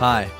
Hi, 0.00 0.30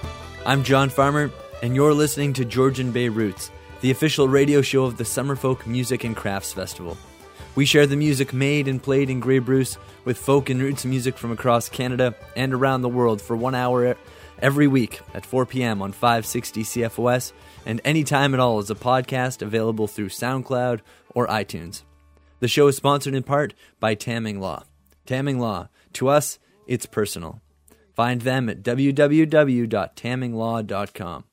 I'm 0.47 0.65
John 0.65 0.89
Farmer, 0.89 1.31
and 1.63 1.77
you're 1.77 1.93
listening 1.93 2.33
to 2.33 2.47
Georgian 2.47 2.93
Bay 2.93 3.11
Roots, 3.11 3.51
the 3.83 3.91
official 3.91 4.27
radio 4.27 4.63
show 4.63 4.85
of 4.85 4.97
the 4.97 5.05
Summerfolk 5.05 5.67
Music 5.67 6.03
and 6.03 6.17
Crafts 6.17 6.55
Festival. 6.55 6.97
We 7.57 7.67
share 7.67 7.87
the 7.87 7.95
music 7.95 8.33
made 8.33 8.69
and 8.69 8.83
played 8.83 9.11
in 9.11 9.21
Grey 9.21 9.39
Bruce 9.39 9.77
with 10.07 10.17
folk 10.17 10.49
and 10.49 10.63
roots 10.63 10.87
music 10.87 11.19
from 11.19 11.31
across 11.31 11.69
Canada 11.69 12.15
and 12.35 12.55
around 12.55 12.81
the 12.81 12.89
world 12.89 13.21
for 13.21 13.37
one 13.37 13.55
hour 13.55 13.99
every 14.39 14.67
week 14.67 14.99
at 15.13 15.27
4 15.27 15.45
p.m. 15.45 15.83
on 15.83 15.93
560 15.93 16.63
CFOS 16.63 17.33
and 17.67 17.83
anytime 17.85 18.33
at 18.33 18.41
all 18.41 18.61
as 18.61 18.71
a 18.71 18.75
podcast 18.75 19.43
available 19.43 19.87
through 19.87 20.09
SoundCloud 20.09 20.81
or 21.15 21.27
iTunes. 21.27 21.83
The 22.39 22.49
show 22.49 22.67
is 22.69 22.79
sponsored 22.79 23.15
in 23.15 23.25
part 23.25 23.53
by 23.79 23.95
Tamming 23.95 24.41
Law. 24.41 24.65
Tamming 25.05 25.39
Law, 25.39 25.69
to 25.93 26.09
us, 26.09 26.39
it's 26.67 26.87
personal. 26.87 27.43
Find 27.95 28.23
them 28.23 28.49
at 28.49 28.63
www.tamminglaw.com. 28.63 31.25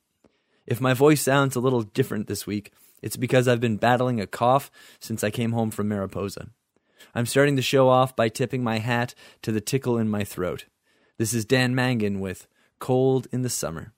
If 0.66 0.82
my 0.82 0.94
voice 0.94 1.22
sounds 1.22 1.56
a 1.56 1.62
little 1.62 1.84
different 1.84 2.28
this 2.28 2.46
week, 2.46 2.74
it's 3.02 3.16
because 3.16 3.48
I've 3.48 3.62
been 3.62 3.78
battling 3.78 4.20
a 4.20 4.28
cough 4.28 4.70
since 5.00 5.24
I 5.24 5.30
came 5.30 5.54
home 5.54 5.72
from 5.72 5.88
Mariposa. 5.88 6.50
I'm 7.16 7.26
starting 7.26 7.56
the 7.56 7.62
show 7.62 7.88
off 7.90 8.16
by 8.16 8.30
tipping 8.30 8.64
my 8.64 8.80
hat 8.80 9.14
to 9.44 9.52
the 9.52 9.62
tickle 9.62 9.98
in 9.98 10.10
my 10.10 10.24
throat. 10.24 10.66
This 11.18 11.34
is 11.34 11.46
Dan 11.46 11.74
Mangan 11.74 12.20
with 12.20 12.48
Cold 12.80 13.28
in 13.32 13.44
the 13.44 13.50
Summer. 13.50 13.94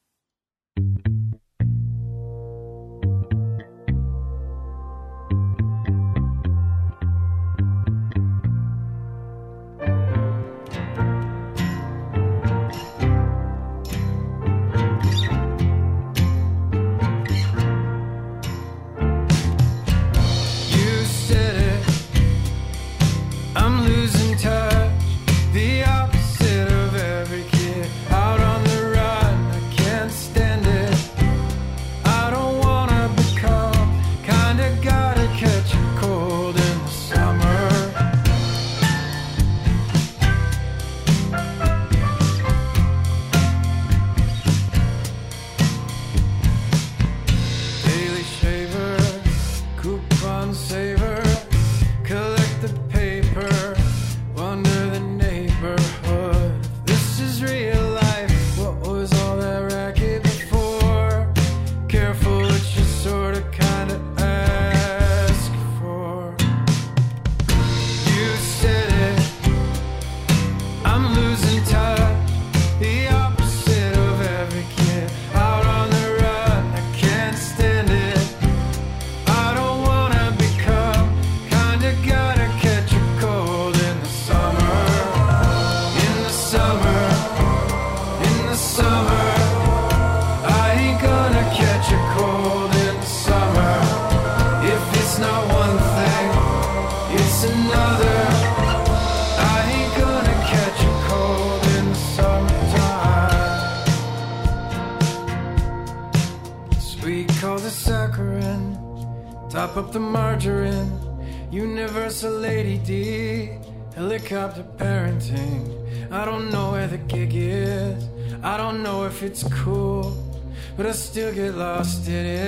Lost 121.79 122.09
it, 122.09 122.38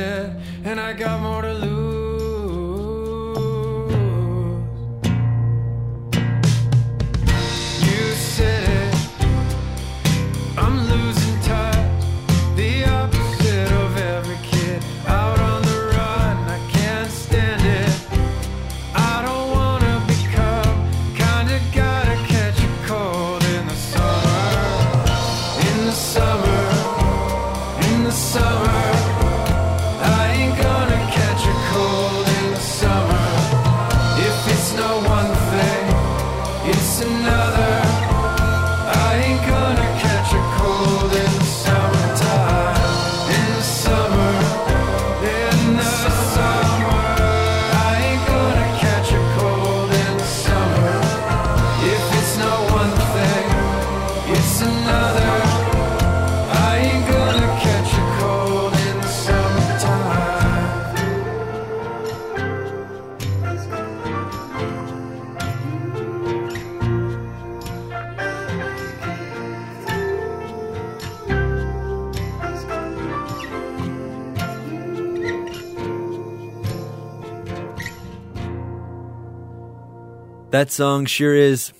That 80.61 80.69
song 80.69 81.07
sure 81.07 81.33
is 81.33 81.73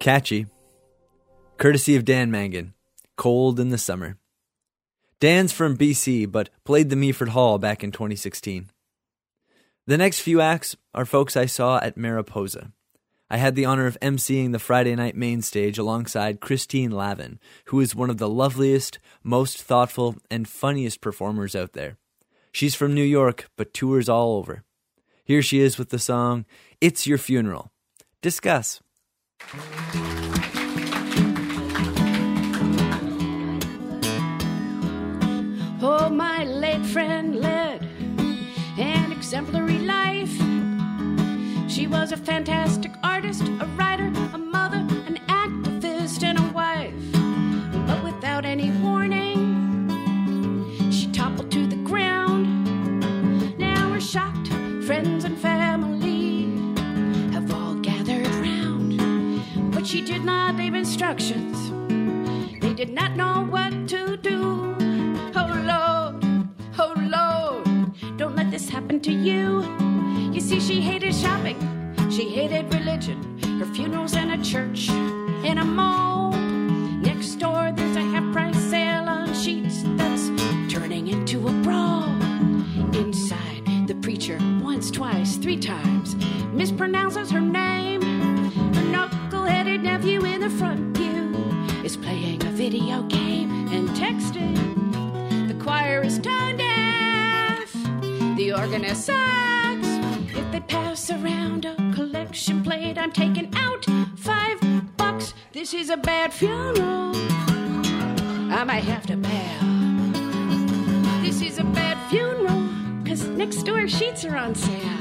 catchy. 0.00 0.46
Courtesy 1.58 1.94
of 1.94 2.04
Dan 2.04 2.28
Mangan, 2.28 2.74
Cold 3.14 3.60
in 3.60 3.68
the 3.68 3.78
Summer. 3.78 4.18
Dan's 5.20 5.52
from 5.52 5.78
BC, 5.78 6.32
but 6.32 6.50
played 6.64 6.90
the 6.90 6.96
Meaford 6.96 7.28
Hall 7.28 7.58
back 7.58 7.84
in 7.84 7.92
2016. 7.92 8.68
The 9.86 9.96
next 9.96 10.18
few 10.18 10.40
acts 10.40 10.74
are 10.92 11.04
folks 11.04 11.36
I 11.36 11.46
saw 11.46 11.78
at 11.78 11.96
Mariposa. 11.96 12.72
I 13.30 13.36
had 13.36 13.54
the 13.54 13.64
honor 13.64 13.86
of 13.86 13.96
emceeing 14.00 14.50
the 14.50 14.58
Friday 14.58 14.96
night 14.96 15.14
main 15.14 15.40
stage 15.40 15.78
alongside 15.78 16.40
Christine 16.40 16.90
Lavin, 16.90 17.38
who 17.66 17.78
is 17.78 17.94
one 17.94 18.10
of 18.10 18.18
the 18.18 18.28
loveliest, 18.28 18.98
most 19.22 19.62
thoughtful, 19.62 20.16
and 20.28 20.48
funniest 20.48 21.00
performers 21.00 21.54
out 21.54 21.74
there. 21.74 21.96
She's 22.50 22.74
from 22.74 22.92
New 22.92 23.04
York, 23.04 23.48
but 23.56 23.72
tours 23.72 24.08
all 24.08 24.36
over. 24.36 24.64
Here 25.24 25.42
she 25.42 25.60
is 25.60 25.78
with 25.78 25.90
the 25.90 26.00
song 26.00 26.44
It's 26.80 27.06
Your 27.06 27.18
Funeral. 27.18 27.70
Discuss. 28.22 28.80
Oh, 35.82 36.08
my 36.10 36.44
late 36.44 36.84
friend 36.86 37.36
led 37.36 37.82
an 38.78 39.12
exemplary 39.12 39.78
life. 39.78 40.34
She 41.70 41.86
was 41.86 42.12
a 42.12 42.16
fantastic 42.16 42.92
artist, 43.04 43.42
a 43.42 43.66
writer, 43.76 44.10
a 44.32 44.38
mother, 44.38 44.78
an 44.78 45.20
activist, 45.28 46.22
and 46.24 46.38
a 46.38 46.52
wife. 46.52 46.94
But 47.86 48.02
without 48.02 48.44
any 48.44 48.70
warning, 48.80 49.90
she 50.90 51.06
toppled 51.12 51.50
to 51.52 51.66
the 51.66 51.76
ground. 51.76 52.46
Now 53.58 53.90
we're 53.90 54.00
shocked, 54.00 54.48
friends 54.86 55.24
and 55.24 55.38
family. 55.38 55.55
She 59.86 60.02
did 60.02 60.24
not 60.24 60.56
leave 60.56 60.74
instructions. 60.74 61.70
They 62.60 62.74
did 62.74 62.92
not 62.92 63.14
know 63.14 63.46
what 63.48 63.70
to 63.88 64.16
do. 64.16 64.74
Oh 65.36 65.52
Lord, 65.64 66.48
oh 66.76 66.94
Lord, 66.96 68.16
don't 68.16 68.34
let 68.34 68.50
this 68.50 68.68
happen 68.68 68.98
to 69.02 69.12
you. 69.12 69.62
You 70.32 70.40
see, 70.40 70.58
she 70.58 70.80
hated 70.80 71.14
shopping, 71.14 71.58
she 72.10 72.28
hated 72.28 72.74
religion. 72.74 73.38
Her 73.60 73.66
funeral's 73.66 74.16
in 74.16 74.30
a 74.30 74.42
church, 74.42 74.90
in 74.90 75.58
a 75.58 75.64
mall. 75.64 76.32
Next 76.32 77.36
door, 77.36 77.72
there's 77.72 77.96
a 77.96 78.00
half 78.00 78.32
price 78.32 78.58
sale 78.58 79.08
on 79.08 79.32
sheets 79.34 79.82
that's 79.96 80.30
turning 80.68 81.06
into 81.06 81.46
a 81.46 81.52
brawl. 81.62 82.08
Inside, 82.92 83.86
the 83.86 83.94
preacher, 84.02 84.38
once, 84.60 84.90
twice, 84.90 85.36
three 85.36 85.58
times, 85.58 85.95
a 105.96 105.98
bad 105.98 106.32
funeral. 106.32 107.12
I 108.52 108.64
might 108.64 108.84
have 108.84 109.06
to 109.06 109.16
bail. 109.16 109.60
This 111.22 111.40
is 111.40 111.58
a 111.58 111.64
bad 111.64 111.96
funeral, 112.10 112.68
cause 113.04 113.24
next 113.28 113.62
door 113.62 113.88
sheets 113.88 114.24
are 114.24 114.36
on 114.36 114.54
sale. 114.54 114.95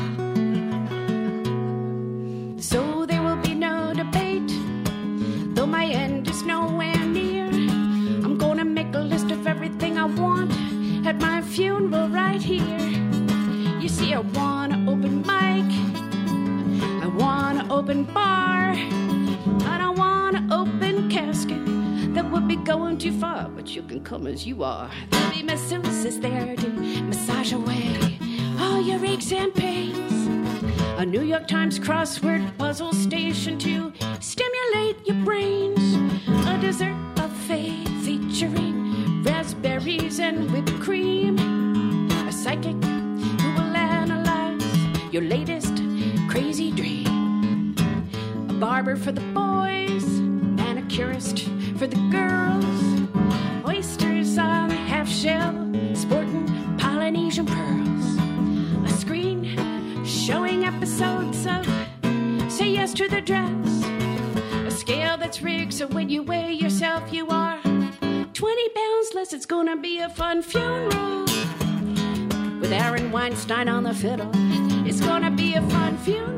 As 24.27 24.45
you 24.45 24.63
are. 24.63 24.89
There'll 25.12 25.31
be 25.31 25.44
masseuses 25.44 26.22
there 26.22 26.56
to 26.56 26.69
massage 27.04 27.54
away 27.54 28.18
all 28.60 28.81
your 28.81 29.04
aches 29.06 29.31
and 29.31 29.54
pains. 29.54 30.27
A 30.98 31.06
New 31.06 31.22
York 31.22 31.48
Times 31.48 31.77
crossword 31.80 32.57
puzzle 32.57 32.94
station 32.94 33.57
to 33.60 33.85
Weinstein 73.25 73.68
on 73.68 73.81
the 73.81 73.94
fiddle. 73.95 74.30
It's 74.86 75.01
gonna 75.01 75.31
be 75.31 75.56
a 75.56 75.62
fun 75.72 75.98
funeral. 75.98 76.38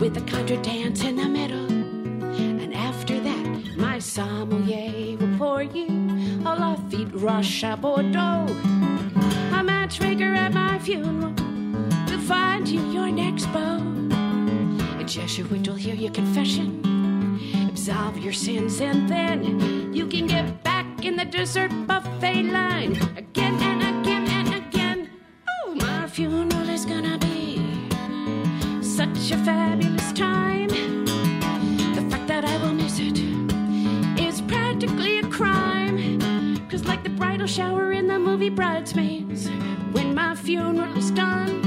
With 0.00 0.16
a 0.16 0.20
contra 0.22 0.56
dance 0.56 1.04
in 1.04 1.14
the 1.14 1.28
middle. 1.28 1.68
And 2.62 2.74
after 2.74 3.20
that, 3.20 3.76
my 3.76 4.00
sommelier 4.00 5.16
will 5.18 5.38
pour 5.38 5.62
you 5.62 5.86
a 6.44 6.52
Lafitte 6.58 7.14
Roche 7.14 7.62
à 7.62 7.80
Bordeaux. 7.80 8.52
A 9.56 9.62
matchmaker 9.62 10.34
at 10.34 10.52
my 10.52 10.80
funeral 10.80 11.32
will 12.08 12.24
find 12.26 12.66
you 12.66 12.80
your 12.90 13.12
next 13.12 13.46
beau. 13.52 13.78
A 14.98 15.04
Jesuit 15.04 15.48
will 15.68 15.76
hear 15.76 15.94
your 15.94 16.10
confession, 16.10 16.82
absolve 17.68 18.18
your 18.18 18.32
sins, 18.32 18.80
and 18.80 19.08
then 19.08 19.94
you 19.94 20.08
can 20.08 20.26
get 20.26 20.64
back 20.64 21.04
in 21.04 21.14
the 21.14 21.24
dessert 21.24 21.70
buffet 21.86 22.42
line 22.50 22.96
again 23.16 23.62
and 23.62 23.77
funeral 26.18 26.68
is 26.68 26.84
gonna 26.84 27.16
be 27.18 27.62
such 28.82 29.30
a 29.30 29.38
fabulous 29.44 30.12
time. 30.14 30.66
The 31.94 32.04
fact 32.10 32.26
that 32.26 32.44
I 32.44 32.56
will 32.60 32.74
miss 32.74 32.98
it 32.98 33.20
is 34.18 34.40
practically 34.40 35.20
a 35.20 35.28
crime. 35.28 36.58
Cause, 36.68 36.84
like 36.86 37.04
the 37.04 37.10
bridal 37.10 37.46
shower 37.46 37.92
in 37.92 38.08
the 38.08 38.18
movie 38.18 38.48
Bridesmaids, 38.48 39.48
when 39.92 40.12
my 40.12 40.34
funeral 40.34 40.92
is 40.96 41.12
done, 41.12 41.62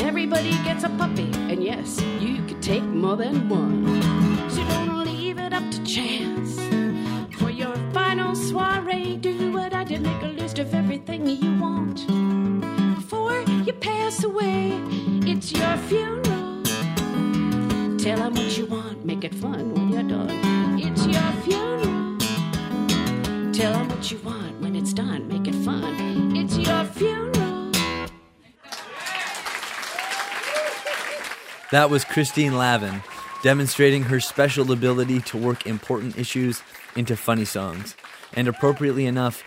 everybody 0.00 0.50
gets 0.64 0.82
a 0.82 0.88
puppy, 0.88 1.30
and 1.50 1.62
yes, 1.62 2.02
you 2.18 2.42
could 2.48 2.60
take 2.60 2.82
more 2.82 3.16
than 3.16 3.48
one. 3.48 4.02
So 4.50 4.64
don't 4.64 5.04
leave 5.04 5.38
it 5.38 5.52
up 5.52 5.70
to 5.70 5.84
chance. 5.84 6.58
For 7.38 7.50
your 7.50 7.76
final 7.92 8.34
soiree, 8.34 9.18
do 9.18 9.52
what 9.52 9.72
I 9.72 9.84
did, 9.84 10.02
make 10.02 10.22
a 10.24 10.34
list 10.40 10.58
of 10.58 10.74
everything 10.74 11.28
you 11.28 11.60
want. 11.60 12.00
Before 13.14 13.42
you 13.42 13.72
pass 13.74 14.24
away, 14.24 14.72
it's 15.24 15.52
your 15.52 15.76
funeral. 15.76 16.64
Tell 17.96 18.18
them 18.18 18.34
what 18.34 18.58
you 18.58 18.66
want, 18.66 19.04
make 19.04 19.22
it 19.22 19.32
fun 19.36 19.72
when 19.72 19.88
you're 19.90 20.02
done. 20.02 20.80
It's 20.80 21.06
your 21.06 21.32
funeral. 21.44 22.18
Tell 23.52 23.72
them 23.72 23.88
what 23.88 24.10
you 24.10 24.18
want 24.18 24.60
when 24.60 24.74
it's 24.74 24.92
done, 24.92 25.28
make 25.28 25.46
it 25.46 25.54
fun. 25.54 26.36
It's 26.36 26.58
your 26.58 26.84
funeral. 26.86 27.70
That 31.70 31.88
was 31.88 32.04
Christine 32.04 32.58
Lavin, 32.58 33.00
demonstrating 33.44 34.02
her 34.02 34.18
special 34.18 34.72
ability 34.72 35.20
to 35.20 35.36
work 35.38 35.68
important 35.68 36.18
issues 36.18 36.62
into 36.96 37.16
funny 37.16 37.44
songs. 37.44 37.94
And 38.32 38.48
appropriately 38.48 39.06
enough, 39.06 39.44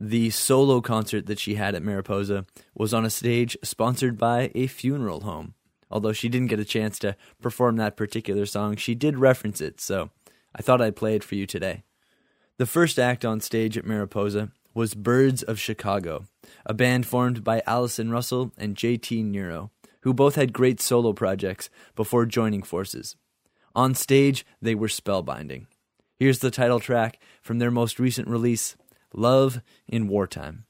the 0.00 0.30
solo 0.30 0.80
concert 0.80 1.26
that 1.26 1.38
she 1.38 1.54
had 1.54 1.74
at 1.74 1.82
Mariposa 1.82 2.46
was 2.74 2.92
on 2.92 3.04
a 3.04 3.10
stage 3.10 3.56
sponsored 3.62 4.18
by 4.18 4.50
a 4.54 4.66
funeral 4.66 5.20
home. 5.20 5.54
Although 5.90 6.12
she 6.12 6.28
didn't 6.28 6.48
get 6.48 6.58
a 6.58 6.64
chance 6.64 6.98
to 7.00 7.16
perform 7.40 7.76
that 7.76 7.96
particular 7.96 8.46
song, 8.46 8.76
she 8.76 8.94
did 8.94 9.16
reference 9.16 9.60
it, 9.60 9.80
so 9.80 10.10
I 10.54 10.62
thought 10.62 10.80
I'd 10.80 10.96
play 10.96 11.14
it 11.14 11.24
for 11.24 11.36
you 11.36 11.46
today. 11.46 11.84
The 12.58 12.66
first 12.66 12.98
act 12.98 13.24
on 13.24 13.40
stage 13.40 13.76
at 13.78 13.84
Mariposa 13.84 14.50
was 14.74 14.94
Birds 14.94 15.42
of 15.42 15.60
Chicago, 15.60 16.24
a 16.66 16.74
band 16.74 17.06
formed 17.06 17.44
by 17.44 17.62
Allison 17.66 18.10
Russell 18.10 18.52
and 18.58 18.76
JT 18.76 19.24
Nero, 19.24 19.70
who 20.00 20.12
both 20.12 20.34
had 20.34 20.52
great 20.52 20.80
solo 20.80 21.12
projects 21.12 21.70
before 21.94 22.26
joining 22.26 22.62
forces. 22.62 23.16
On 23.74 23.94
stage, 23.94 24.44
they 24.60 24.74
were 24.74 24.88
spellbinding. 24.88 25.66
Here's 26.16 26.38
the 26.40 26.50
title 26.50 26.80
track 26.80 27.20
from 27.42 27.58
their 27.58 27.70
most 27.70 27.98
recent 27.98 28.28
release, 28.28 28.76
Love 29.16 29.60
in 29.86 30.08
Wartime. 30.08 30.66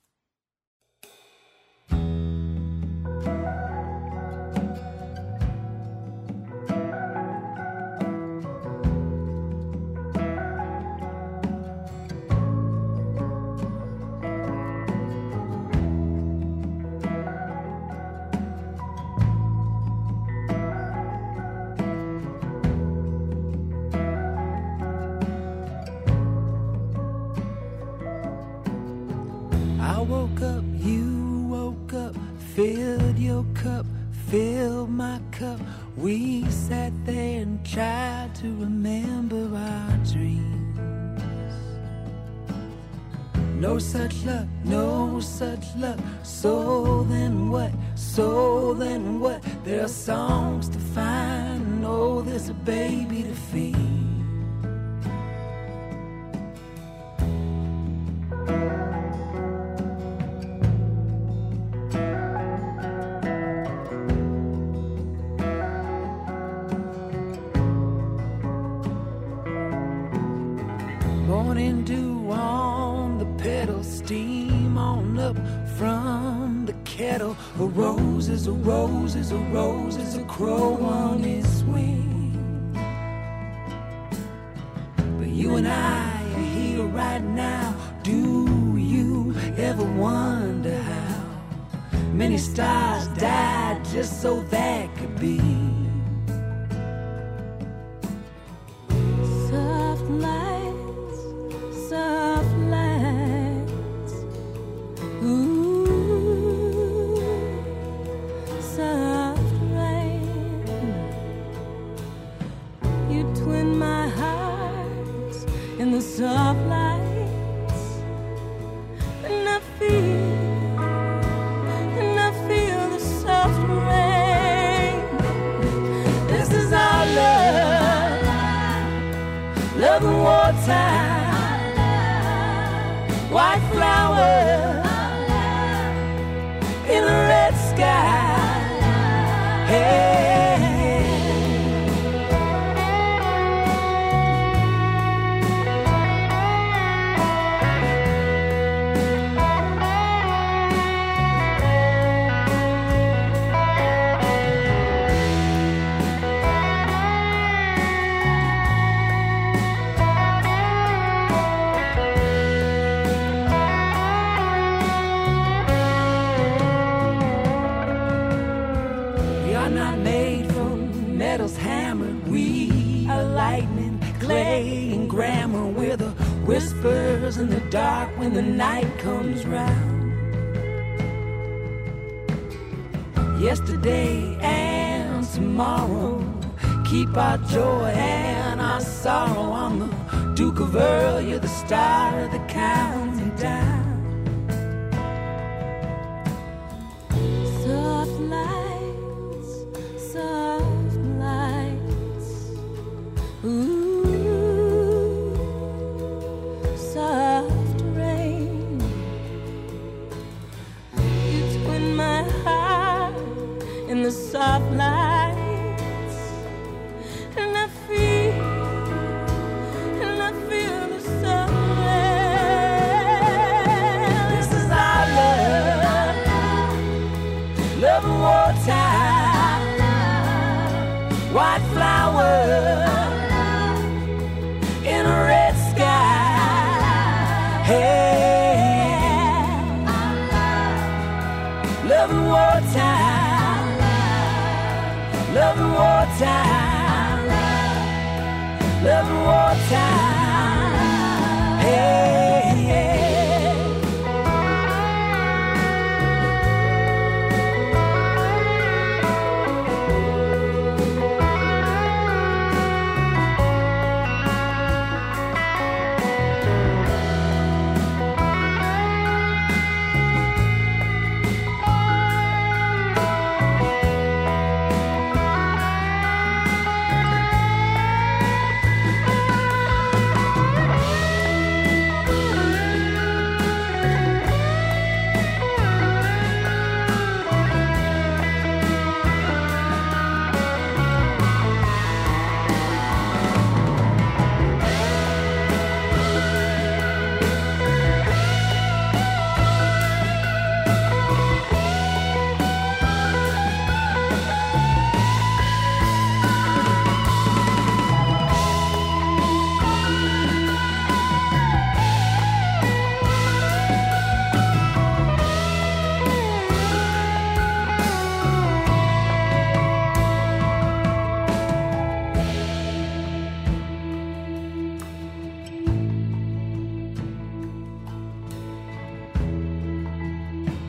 Our 187.16 187.38
joy 187.38 187.92
and 187.94 188.60
our 188.60 188.80
sorrow. 188.80 189.52
I'm 189.52 189.78
the 189.78 190.34
Duke 190.34 190.60
of 190.60 190.74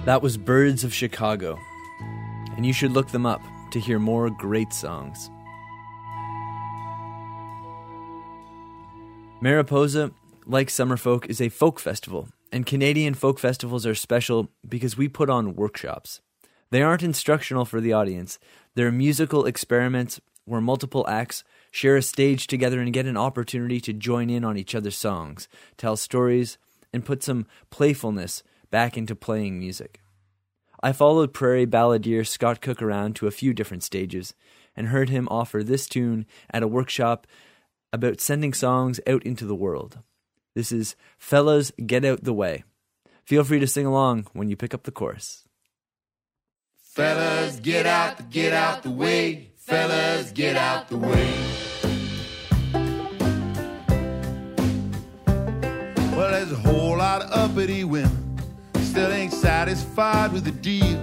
That 0.05 0.21
was 0.21 0.37
Birds 0.37 0.83
of 0.83 0.93
Chicago, 0.93 1.59
and 2.55 2.63
you 2.63 2.73
should 2.73 2.91
look 2.91 3.09
them 3.09 3.25
up 3.25 3.41
to 3.71 3.79
hear 3.79 3.97
more 3.97 4.29
great 4.29 4.71
songs. 4.71 5.31
Mariposa, 9.41 10.11
like 10.45 10.67
Summerfolk, 10.67 11.25
is 11.25 11.41
a 11.41 11.49
folk 11.49 11.79
festival, 11.79 12.29
and 12.51 12.67
Canadian 12.67 13.15
folk 13.15 13.39
festivals 13.39 13.87
are 13.87 13.95
special 13.95 14.51
because 14.69 14.95
we 14.95 15.09
put 15.09 15.31
on 15.31 15.55
workshops. 15.55 16.21
They 16.69 16.83
aren't 16.83 17.01
instructional 17.01 17.65
for 17.65 17.81
the 17.81 17.93
audience, 17.93 18.37
they're 18.75 18.91
musical 18.91 19.47
experiments 19.47 20.21
where 20.45 20.61
multiple 20.61 21.07
acts 21.09 21.43
share 21.71 21.97
a 21.97 22.03
stage 22.03 22.45
together 22.45 22.79
and 22.79 22.93
get 22.93 23.07
an 23.07 23.17
opportunity 23.17 23.81
to 23.81 23.91
join 23.91 24.29
in 24.29 24.43
on 24.43 24.55
each 24.55 24.75
other's 24.75 24.97
songs, 24.97 25.47
tell 25.77 25.97
stories, 25.97 26.59
and 26.93 27.03
put 27.03 27.23
some 27.23 27.47
playfulness 27.71 28.43
back 28.69 28.97
into 28.97 29.15
playing 29.15 29.59
music. 29.59 30.01
I 30.81 30.91
followed 30.91 31.33
prairie 31.33 31.65
balladeer 31.65 32.27
Scott 32.27 32.61
Cook 32.61 32.81
around 32.81 33.15
to 33.15 33.27
a 33.27 33.31
few 33.31 33.53
different 33.53 33.83
stages 33.83 34.33
and 34.75 34.87
heard 34.87 35.09
him 35.09 35.27
offer 35.31 35.63
this 35.63 35.87
tune 35.87 36.25
at 36.51 36.63
a 36.63 36.67
workshop 36.67 37.25
about 37.91 38.21
sending 38.21 38.53
songs 38.53 38.99
out 39.07 39.23
into 39.23 39.45
the 39.45 39.55
world. 39.55 39.99
This 40.53 40.71
is 40.71 40.95
Fellas 41.17 41.71
Get 41.85 42.05
Out 42.05 42.23
the 42.23 42.33
Way. 42.33 42.63
Feel 43.23 43.43
free 43.43 43.59
to 43.59 43.67
sing 43.67 43.85
along 43.85 44.27
when 44.33 44.49
you 44.49 44.55
pick 44.55 44.73
up 44.73 44.83
the 44.83 44.91
chorus. 44.91 45.47
Fellas, 46.77 47.59
get 47.59 47.85
out, 47.85 48.17
the, 48.17 48.23
get 48.23 48.53
out 48.53 48.83
the 48.83 48.91
way. 48.91 49.51
Fellas, 49.57 50.31
get 50.31 50.55
out 50.55 50.87
the 50.87 50.97
way. 50.97 51.33
Well, 56.15 56.31
there's 56.31 56.51
a 56.51 56.55
whole 56.55 56.97
lot 56.97 57.23
of 57.23 57.31
uppity 57.31 57.83
women 57.83 58.24
still 58.95 59.11
ain't 59.11 59.33
satisfied 59.33 60.31
with 60.31 60.45
the 60.45 60.51
deal. 60.51 60.97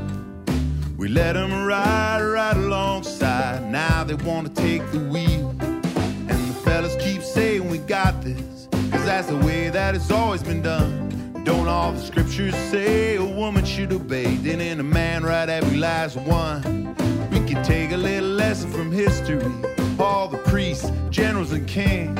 We 0.97 1.09
let 1.09 1.35
them 1.35 1.67
ride 1.67 2.23
right 2.23 2.57
alongside. 2.57 3.71
Now 3.71 4.03
they 4.03 4.15
want 4.15 4.47
to 4.47 4.63
take 4.63 4.81
the 4.93 4.99
wheel. 4.99 5.51
And 5.61 6.31
the 6.31 6.55
fellas 6.65 6.97
keep 6.97 7.21
saying 7.21 7.69
we 7.69 7.77
got 7.77 8.23
this, 8.23 8.67
cause 8.71 9.05
that's 9.05 9.27
the 9.27 9.37
way 9.37 9.69
that 9.69 9.95
it's 9.95 10.11
always 10.11 10.43
been 10.43 10.63
done. 10.63 11.43
Don't 11.45 11.69
all 11.69 11.93
the 11.93 12.01
scriptures 12.01 12.55
say 12.71 13.17
a 13.17 13.25
woman 13.27 13.67
should 13.67 13.93
obey? 13.93 14.37
Didn't 14.37 14.81
a 14.81 14.83
man 14.83 15.23
write 15.23 15.51
every 15.51 15.77
last 15.77 16.17
one? 16.17 16.97
We 17.31 17.41
can 17.47 17.63
take 17.63 17.93
a 17.93 17.99
little 17.99 18.31
lesson 18.31 18.73
from 18.73 18.91
history. 18.91 19.82
All 19.99 20.27
the 20.29 20.39
priests, 20.39 20.91
generals, 21.11 21.53
and 21.53 21.67
kings. 21.69 22.19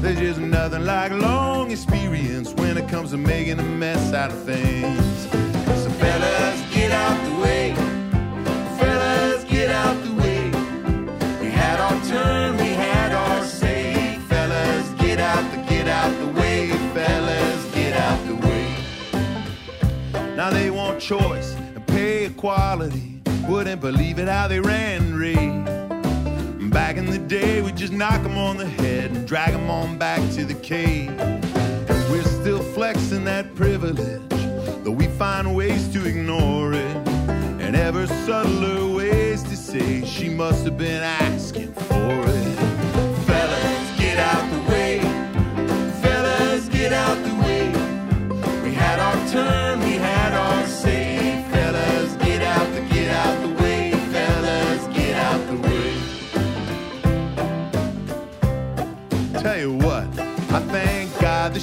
There's 0.00 0.18
just 0.18 0.40
nothing 0.40 0.84
like 0.84 1.12
long 1.12 1.70
experience 1.70 2.52
when 2.54 2.78
it 2.78 2.88
comes 2.88 3.10
to 3.10 3.18
making 3.18 3.58
a 3.60 3.62
mess 3.62 4.12
out 4.12 4.30
of 4.30 4.42
things. 4.44 4.98
So 5.82 5.90
fellas, 5.90 6.74
get 6.74 6.90
out 6.90 7.18
the 7.28 7.40
way. 7.40 7.74
Fellas, 8.78 9.44
get 9.44 9.70
out 9.70 10.02
the 10.04 10.14
way. 10.14 10.50
We 11.40 11.50
had 11.50 11.78
our 11.80 12.04
turn, 12.06 12.56
we 12.56 12.68
had 12.70 13.12
our 13.12 13.44
say. 13.44 14.18
Fellas, 14.28 14.88
get 15.00 15.20
out 15.20 15.50
the, 15.52 15.58
get 15.68 15.86
out 15.86 16.10
the 16.18 16.40
way. 16.40 16.68
Fellas, 16.94 17.74
get 17.74 17.92
out 17.96 18.26
the 18.26 18.36
way. 18.46 20.34
Now 20.34 20.50
they 20.50 20.70
want 20.70 21.00
choice 21.00 21.54
and 21.54 21.86
pay 21.86 22.24
equality. 22.24 23.20
Wouldn't 23.46 23.80
believe 23.80 24.18
it 24.18 24.28
how 24.28 24.48
they 24.48 24.60
ran 24.60 25.14
Back 26.70 26.96
in 26.96 27.06
the 27.06 27.18
day, 27.18 27.60
we 27.62 27.72
just 27.72 27.92
knock 27.92 28.24
'em 28.24 28.38
on 28.38 28.56
the 28.56 28.66
head 28.66 29.10
and 29.10 29.26
drag 29.26 29.54
'em 29.54 29.68
on 29.68 29.98
back 29.98 30.20
to 30.36 30.44
the 30.44 30.54
cave. 30.54 31.10
And 31.18 32.10
we're 32.10 32.22
still 32.22 32.62
flexing 32.74 33.24
that 33.24 33.56
privilege, 33.56 33.98
though 34.84 34.92
we 34.92 35.06
find 35.18 35.54
ways 35.54 35.88
to 35.88 36.06
ignore 36.06 36.72
it. 36.72 36.96
And 37.60 37.74
ever 37.74 38.06
subtler 38.06 38.86
ways 38.86 39.42
to 39.44 39.56
say 39.56 40.04
she 40.04 40.28
must 40.28 40.64
have 40.64 40.78
been 40.78 41.02
asking 41.02 41.72
for 41.88 42.24
it. 42.38 42.56
Fellas, 43.26 43.86
get 43.98 44.18
out 44.18 44.46
the 44.54 44.62
way. 44.72 45.00
Fellas, 46.02 46.68
get 46.68 46.92
out 46.92 47.18
the 47.24 47.34
way. 47.44 47.72
We 48.62 48.72
had 48.74 49.00
our 49.00 49.18
turn, 49.28 49.80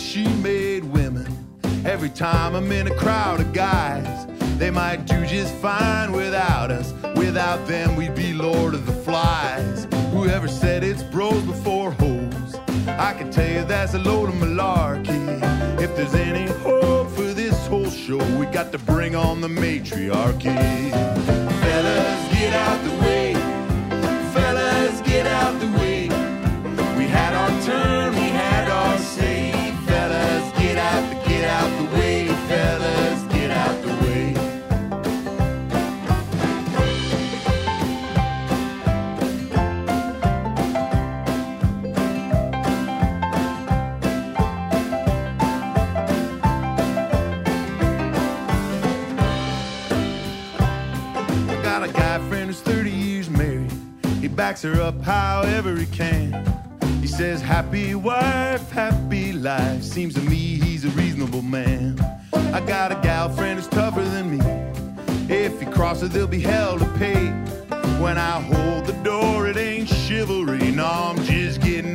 she 0.07 0.25
made 0.41 0.85
women. 0.85 1.27
Every 1.85 2.09
time 2.09 2.55
I'm 2.55 2.71
in 2.71 2.87
a 2.87 2.95
crowd 2.95 3.41
of 3.41 3.51
guys, 3.51 4.25
they 4.57 4.71
might 4.71 5.05
do 5.05 5.25
just 5.25 5.53
fine 5.55 6.13
without 6.13 6.71
us. 6.71 6.93
Without 7.17 7.67
them, 7.67 7.97
we'd 7.97 8.15
be 8.15 8.31
Lord 8.31 8.73
of 8.73 8.85
the 8.85 8.93
Flies. 8.93 9.85
Whoever 10.11 10.47
said 10.47 10.85
it's 10.85 11.03
bros 11.03 11.43
before 11.43 11.91
hoes, 11.91 12.55
I 12.87 13.13
can 13.17 13.29
tell 13.29 13.51
you 13.51 13.65
that's 13.65 13.95
a 13.95 13.99
load 13.99 14.29
of 14.29 14.35
malarkey. 14.35 15.41
If 15.81 15.93
there's 15.97 16.15
any 16.15 16.47
hope 16.61 17.09
for 17.11 17.33
this 17.33 17.67
whole 17.67 17.89
show, 17.89 18.23
we 18.37 18.45
got 18.45 18.71
to 18.71 18.79
bring 18.79 19.13
on 19.13 19.41
the 19.41 19.49
matriarchy. 19.49 20.55
Fellas, 21.61 22.33
get 22.33 22.53
out 22.53 22.81
the 22.85 22.95
way. 23.01 23.33
Fellas, 24.33 25.01
get 25.01 25.27
out 25.27 25.59
the 25.59 25.67
way. 25.77 26.07
We 26.97 27.07
had 27.07 27.33
our 27.33 27.61
turn, 27.63 28.26
backs 54.47 54.61
her 54.61 54.81
up 54.81 55.01
however 55.01 55.75
he 55.75 55.85
can. 55.87 56.31
He 57.01 57.07
says, 57.07 57.41
Happy 57.41 57.95
wife, 57.95 58.71
happy 58.71 59.33
life. 59.33 59.83
Seems 59.83 60.13
to 60.13 60.21
me 60.21 60.37
he's 60.37 60.85
a 60.85 60.89
reasonable 60.91 61.41
man. 61.41 61.99
I 62.31 62.61
got 62.61 62.93
a 62.93 62.95
gal 63.03 63.27
friend 63.27 63.59
who's 63.59 63.67
tougher 63.67 64.03
than 64.03 64.37
me. 64.37 64.45
If 65.27 65.59
he 65.59 65.65
crosses, 65.65 66.11
there'll 66.11 66.29
be 66.29 66.39
hell 66.39 66.79
to 66.79 66.85
pay. 66.97 67.27
When 68.01 68.17
I 68.17 68.39
hold 68.39 68.85
the 68.85 68.93
door, 69.03 69.49
it 69.49 69.57
ain't 69.57 69.89
chivalry. 69.89 70.71
No, 70.71 70.85
I'm 70.85 71.21
just 71.25 71.59
getting 71.59 71.86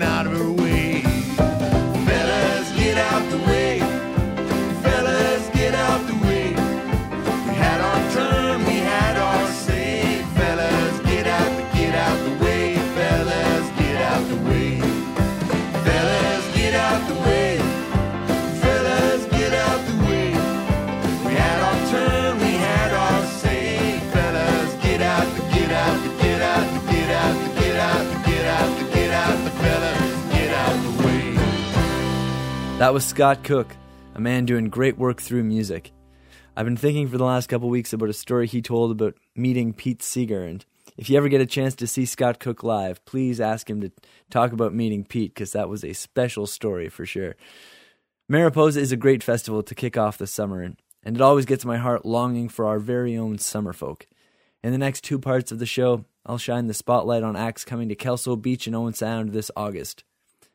That 32.82 32.92
was 32.92 33.06
Scott 33.06 33.44
Cook, 33.44 33.76
a 34.16 34.20
man 34.20 34.44
doing 34.44 34.68
great 34.68 34.98
work 34.98 35.22
through 35.22 35.44
music. 35.44 35.92
I've 36.56 36.64
been 36.64 36.76
thinking 36.76 37.06
for 37.06 37.16
the 37.16 37.24
last 37.24 37.48
couple 37.48 37.68
weeks 37.68 37.92
about 37.92 38.08
a 38.08 38.12
story 38.12 38.48
he 38.48 38.60
told 38.60 38.90
about 38.90 39.14
meeting 39.36 39.72
Pete 39.72 40.02
Seeger, 40.02 40.42
and 40.42 40.66
if 40.96 41.08
you 41.08 41.16
ever 41.16 41.28
get 41.28 41.40
a 41.40 41.46
chance 41.46 41.76
to 41.76 41.86
see 41.86 42.04
Scott 42.04 42.40
Cook 42.40 42.64
live, 42.64 43.04
please 43.04 43.40
ask 43.40 43.70
him 43.70 43.82
to 43.82 43.92
talk 44.30 44.50
about 44.50 44.74
meeting 44.74 45.04
Pete 45.04 45.32
because 45.32 45.52
that 45.52 45.68
was 45.68 45.84
a 45.84 45.92
special 45.92 46.44
story 46.44 46.88
for 46.88 47.06
sure. 47.06 47.36
Mariposa 48.28 48.80
is 48.80 48.90
a 48.90 48.96
great 48.96 49.22
festival 49.22 49.62
to 49.62 49.76
kick 49.76 49.96
off 49.96 50.18
the 50.18 50.26
summer, 50.26 50.60
and, 50.60 50.76
it 51.04 51.20
always 51.20 51.46
gets 51.46 51.64
my 51.64 51.76
heart 51.76 52.04
longing 52.04 52.48
for 52.48 52.66
our 52.66 52.80
very 52.80 53.16
own 53.16 53.38
summer 53.38 53.72
folk. 53.72 54.08
In 54.64 54.72
the 54.72 54.76
next 54.78 55.04
two 55.04 55.20
parts 55.20 55.52
of 55.52 55.60
the 55.60 55.66
show, 55.66 56.04
I'll 56.26 56.36
shine 56.36 56.66
the 56.66 56.74
spotlight 56.74 57.22
on 57.22 57.36
acts 57.36 57.64
coming 57.64 57.88
to 57.90 57.94
Kelso 57.94 58.34
Beach 58.34 58.66
and 58.66 58.74
Owen 58.74 58.94
Sound 58.94 59.30
this 59.30 59.52
August. 59.54 60.02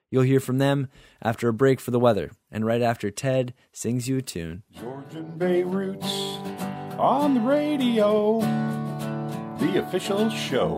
You'll 0.09 0.23
hear 0.23 0.39
from 0.39 0.57
them 0.57 0.87
after 1.21 1.47
a 1.47 1.53
break 1.53 1.79
for 1.79 1.91
the 1.91 1.99
weather, 1.99 2.31
and 2.51 2.65
right 2.65 2.81
after 2.81 3.11
Ted 3.11 3.53
sings 3.73 4.07
you 4.07 4.17
a 4.17 4.21
tune. 4.21 4.63
Georgian 4.71 5.37
Bay 5.37 5.63
Roots 5.63 6.11
on 6.97 7.35
the 7.35 7.41
radio, 7.41 8.39
the 9.59 9.83
official 9.85 10.29
show 10.29 10.77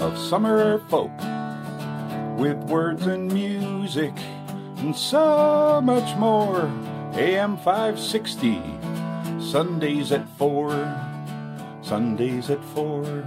of 0.00 0.18
Summer 0.18 0.78
Folk 0.88 1.10
with 2.38 2.56
words 2.64 3.06
and 3.06 3.32
music 3.32 4.14
and 4.78 4.94
so 4.94 5.80
much 5.82 6.16
more. 6.16 6.70
AM 7.14 7.56
560, 7.56 8.62
Sundays 9.40 10.12
at 10.12 10.28
4, 10.38 10.70
Sundays 11.82 12.48
at 12.50 12.64
4. 12.64 13.24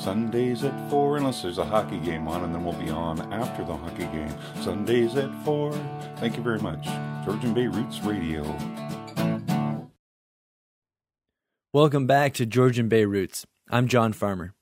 Sundays 0.00 0.64
at 0.64 0.90
4, 0.90 1.18
unless 1.18 1.42
there's 1.42 1.58
a 1.58 1.64
hockey 1.64 1.98
game 1.98 2.26
on, 2.26 2.42
and 2.42 2.54
then 2.54 2.64
we'll 2.64 2.72
be 2.72 2.88
on 2.88 3.20
after 3.34 3.62
the 3.62 3.76
hockey 3.76 4.06
game. 4.06 4.34
Sundays 4.62 5.14
at 5.16 5.30
4. 5.44 5.72
Thank 6.16 6.38
you 6.38 6.42
very 6.42 6.58
much. 6.58 6.86
Georgian 7.22 7.52
Bay 7.52 7.66
Roots 7.66 8.00
Radio. 8.00 8.42
Welcome 11.74 12.06
back 12.06 12.32
to 12.34 12.46
Georgian 12.46 12.88
Bay 12.88 13.04
Roots. 13.04 13.46
I'm 13.68 13.88
John 13.88 14.14
Farmer. 14.14 14.54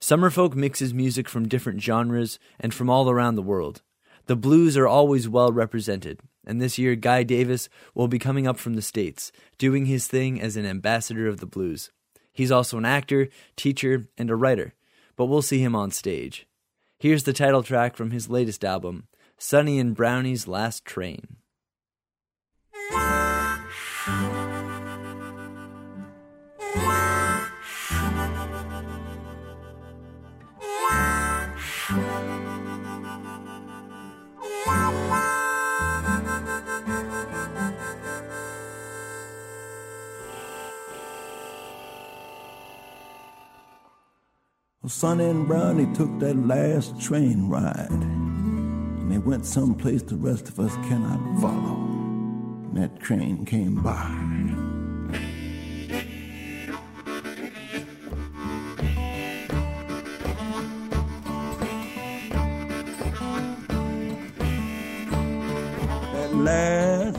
Summerfolk 0.00 0.54
mixes 0.54 0.94
music 0.94 1.28
from 1.28 1.46
different 1.46 1.82
genres 1.82 2.38
and 2.58 2.72
from 2.72 2.88
all 2.88 3.10
around 3.10 3.34
the 3.34 3.42
world. 3.42 3.82
The 4.24 4.36
blues 4.36 4.78
are 4.78 4.88
always 4.88 5.28
well 5.28 5.52
represented, 5.52 6.20
and 6.46 6.58
this 6.58 6.78
year 6.78 6.94
Guy 6.96 7.22
Davis 7.22 7.68
will 7.94 8.08
be 8.08 8.18
coming 8.18 8.46
up 8.46 8.56
from 8.56 8.76
the 8.76 8.82
States, 8.82 9.30
doing 9.58 9.84
his 9.84 10.06
thing 10.06 10.40
as 10.40 10.56
an 10.56 10.64
ambassador 10.64 11.28
of 11.28 11.38
the 11.38 11.46
blues. 11.46 11.90
He's 12.40 12.50
also 12.50 12.78
an 12.78 12.86
actor, 12.86 13.28
teacher, 13.54 14.08
and 14.16 14.30
a 14.30 14.34
writer, 14.34 14.72
but 15.14 15.26
we'll 15.26 15.42
see 15.42 15.58
him 15.58 15.76
on 15.76 15.90
stage. 15.90 16.46
Here's 16.98 17.24
the 17.24 17.34
title 17.34 17.62
track 17.62 17.96
from 17.96 18.12
his 18.12 18.30
latest 18.30 18.64
album, 18.64 19.08
Sonny 19.36 19.78
and 19.78 19.94
Brownie's 19.94 20.48
Last 20.48 20.86
Train. 20.86 21.36
Sonny 45.00 45.24
and 45.24 45.48
Brownie 45.48 45.90
took 45.94 46.18
that 46.18 46.36
last 46.46 47.00
train 47.00 47.48
ride. 47.48 47.88
And 47.90 49.10
they 49.10 49.16
went 49.16 49.46
someplace 49.46 50.02
the 50.02 50.16
rest 50.16 50.50
of 50.50 50.60
us 50.60 50.74
cannot 50.90 51.40
follow. 51.40 51.76
And 52.66 52.76
that 52.76 53.00
train 53.00 53.46
came 53.46 53.76
by. 53.76 54.04
Last 66.34 67.18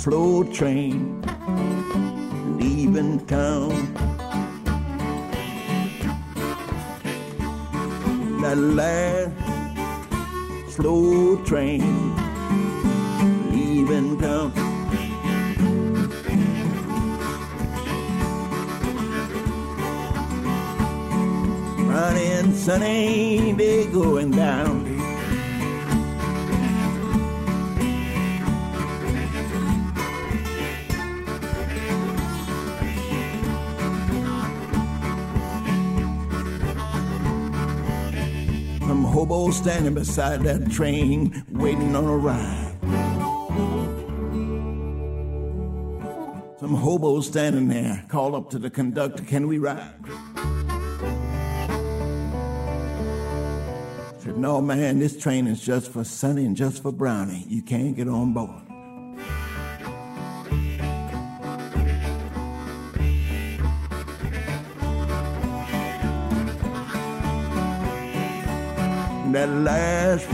slow 0.00 0.44
train 0.44 1.20
leaving 2.60 3.26
town. 3.26 4.17
That 8.48 8.56
last 8.56 9.30
slow 10.74 11.36
train 11.44 11.82
leaving 13.50 14.18
town. 14.18 14.52
Running 21.90 22.54
sunny, 22.54 23.52
they 23.52 23.86
going 23.86 24.30
down. 24.30 24.77
Hobo 39.18 39.50
standing 39.50 39.94
beside 39.94 40.42
that 40.42 40.70
train, 40.70 41.44
waiting 41.50 41.96
on 41.96 42.04
a 42.04 42.16
ride. 42.16 42.76
Some 46.60 46.76
hobo 46.76 47.20
standing 47.20 47.66
there, 47.66 48.04
called 48.06 48.36
up 48.36 48.48
to 48.50 48.60
the 48.60 48.70
conductor, 48.70 49.24
can 49.24 49.48
we 49.48 49.58
ride? 49.58 49.92
Said, 54.20 54.38
no 54.38 54.60
man, 54.60 55.00
this 55.00 55.20
train 55.20 55.48
is 55.48 55.60
just 55.60 55.90
for 55.90 56.04
Sonny 56.04 56.44
and 56.44 56.56
just 56.56 56.80
for 56.80 56.92
Brownie. 56.92 57.44
You 57.48 57.62
can't 57.62 57.96
get 57.96 58.06
on 58.06 58.32
board. 58.32 58.67
That 69.38 69.50
last 69.50 70.26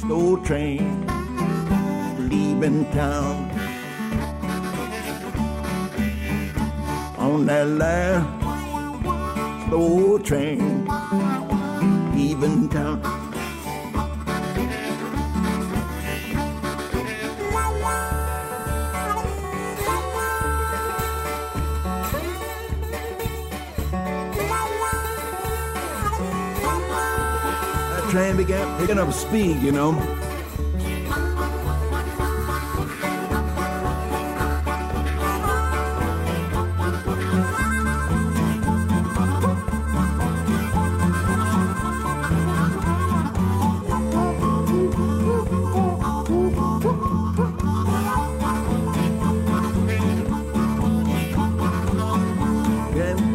slow 0.00 0.36
train 0.36 1.04
leaving 2.28 2.84
town. 2.92 3.50
On 7.18 7.46
that 7.46 7.66
last 7.66 8.28
slow 9.66 10.18
train 10.18 10.86
leaving 12.14 12.68
town. 12.68 13.23
Train 28.14 28.36
began 28.36 28.78
picking 28.78 28.96
up 28.96 29.12
speed, 29.12 29.60
you 29.60 29.72
know. 29.72 29.90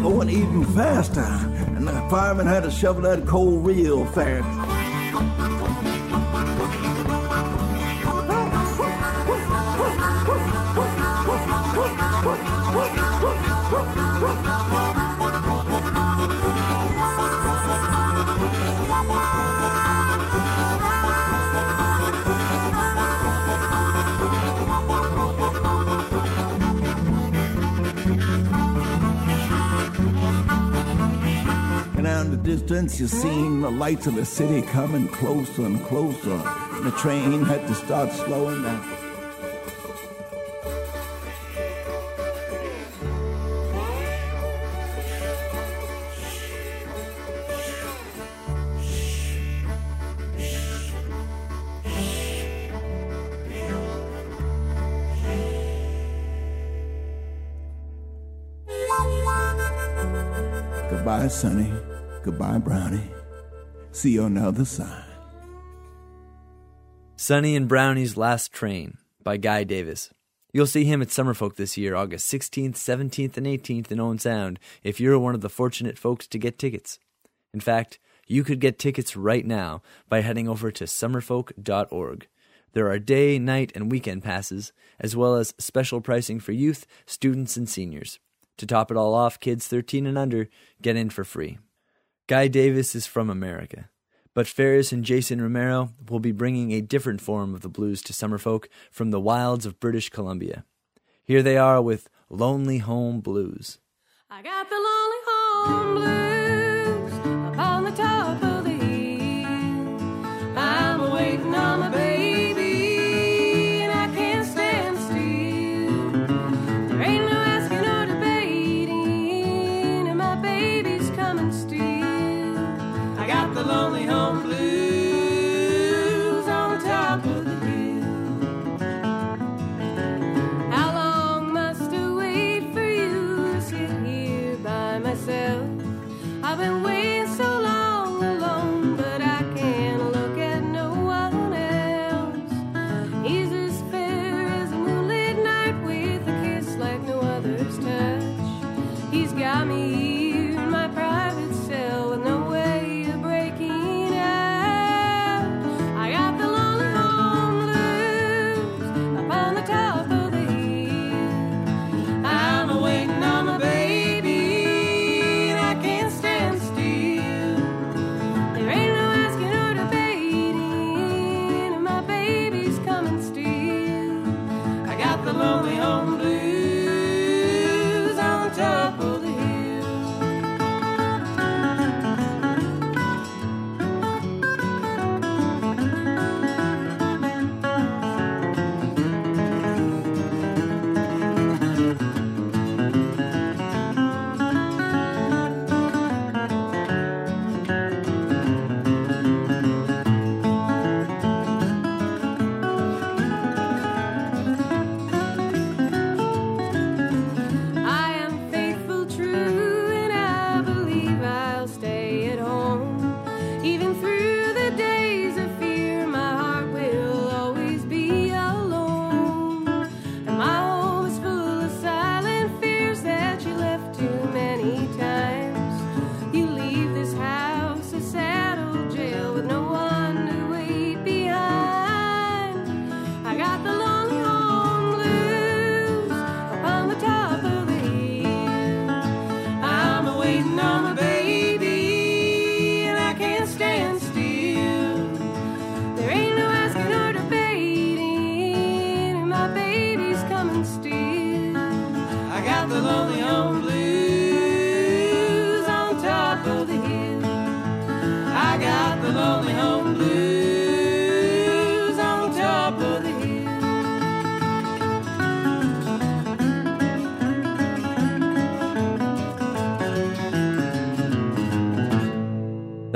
Going 0.01 0.29
even 0.29 0.63
faster, 0.73 1.19
and 1.75 1.85
the 1.85 1.91
fireman 2.09 2.47
had 2.47 2.63
to 2.63 2.71
shovel 2.71 3.01
that 3.01 3.27
coal 3.27 3.57
real 3.57 4.05
fast. 4.05 4.58
Distance, 32.49 32.99
you 32.99 33.05
seen 33.05 33.61
the 33.61 33.69
lights 33.69 34.07
of 34.07 34.15
the 34.15 34.25
city 34.25 34.63
coming 34.69 35.07
closer 35.07 35.67
and 35.67 35.79
closer. 35.83 36.31
And 36.31 36.83
the 36.83 36.91
train 36.97 37.43
had 37.43 37.67
to 37.67 37.75
start 37.75 38.11
slowing 38.11 38.63
down. 38.63 38.83
Goodbye, 60.89 61.27
Sonny. 61.27 61.78
Goodbye, 62.29 62.59
Brownie. 62.59 63.09
See 63.91 64.11
you 64.11 64.21
on 64.21 64.35
the 64.35 64.41
other 64.41 64.63
side. 64.63 65.03
Sonny 67.15 67.55
and 67.55 67.67
Brownie's 67.67 68.17
Last 68.17 68.53
Train 68.53 68.99
by 69.23 69.37
Guy 69.37 69.63
Davis. 69.63 70.11
You'll 70.53 70.67
see 70.67 70.83
him 70.83 71.01
at 71.01 71.07
Summerfolk 71.07 71.55
this 71.55 71.75
year, 71.75 71.95
August 71.95 72.31
16th, 72.31 72.75
17th, 72.75 73.35
and 73.35 73.47
18th 73.47 73.89
in 73.89 73.99
Owen 73.99 74.19
Sound, 74.19 74.59
if 74.83 74.99
you're 74.99 75.17
one 75.17 75.33
of 75.33 75.41
the 75.41 75.49
fortunate 75.49 75.97
folks 75.97 76.27
to 76.27 76.37
get 76.37 76.59
tickets. 76.59 76.99
In 77.51 77.61
fact, 77.61 77.97
you 78.27 78.43
could 78.43 78.59
get 78.59 78.77
tickets 78.77 79.15
right 79.17 79.43
now 79.43 79.81
by 80.07 80.21
heading 80.21 80.47
over 80.47 80.71
to 80.71 80.83
summerfolk.org. 80.83 82.27
There 82.73 82.91
are 82.91 82.99
day, 82.99 83.39
night, 83.39 83.71
and 83.73 83.91
weekend 83.91 84.23
passes, 84.23 84.71
as 84.99 85.15
well 85.15 85.35
as 85.35 85.55
special 85.57 85.99
pricing 85.99 86.39
for 86.39 86.51
youth, 86.51 86.85
students, 87.07 87.57
and 87.57 87.67
seniors. 87.67 88.19
To 88.57 88.67
top 88.67 88.91
it 88.91 88.97
all 88.97 89.15
off, 89.15 89.39
kids 89.39 89.65
13 89.65 90.05
and 90.05 90.15
under 90.15 90.47
get 90.79 90.95
in 90.95 91.09
for 91.09 91.23
free. 91.23 91.57
Guy 92.29 92.47
Davis 92.47 92.93
is 92.93 93.07
from 93.07 93.27
America, 93.27 93.89
but 94.35 94.45
Pharis 94.45 94.91
and 94.91 95.03
Jason 95.03 95.41
Romero 95.41 95.95
will 96.11 96.19
be 96.19 96.31
bringing 96.31 96.71
a 96.71 96.79
different 96.79 97.21
form 97.21 97.55
of 97.55 97.61
the 97.61 97.69
blues 97.69 98.03
to 98.03 98.13
Summerfolk 98.13 98.67
from 98.91 99.09
the 99.09 99.19
wilds 99.19 99.65
of 99.65 99.79
British 99.79 100.11
Columbia. 100.11 100.63
Here 101.23 101.41
they 101.41 101.57
are 101.57 101.81
with 101.81 102.07
Lonely 102.29 102.77
Home 102.77 103.19
Blues. 103.19 103.79
I 104.29 104.43
got 104.43 104.69
the 104.69 104.75
lonely 104.75 105.17
home 105.25 105.95
blues. 105.95 106.38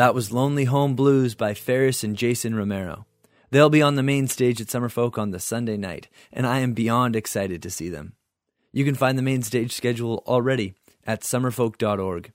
That 0.04 0.16
was 0.16 0.34
Lonely 0.34 0.66
Home 0.66 0.96
Blues 0.96 1.34
by 1.34 1.54
Pharis 1.54 2.04
and 2.04 2.18
Jason 2.18 2.56
Romero. 2.56 3.06
They'll 3.52 3.70
be 3.70 3.82
on 3.82 3.96
the 3.96 4.04
main 4.04 4.28
stage 4.28 4.60
at 4.60 4.68
Summerfolk 4.68 5.18
on 5.18 5.32
the 5.32 5.40
Sunday 5.40 5.78
night, 5.78 6.10
and 6.34 6.46
I 6.46 6.60
am 6.60 6.74
beyond 6.74 7.16
excited 7.16 7.62
to 7.62 7.70
see 7.70 7.88
them. 7.88 8.14
You 8.74 8.84
can 8.84 8.96
find 8.96 9.18
the 9.18 9.22
main 9.22 9.44
stage 9.44 9.72
schedule 9.72 10.22
already 10.28 10.74
at 11.06 11.22
summerfolk.org. 11.22 12.34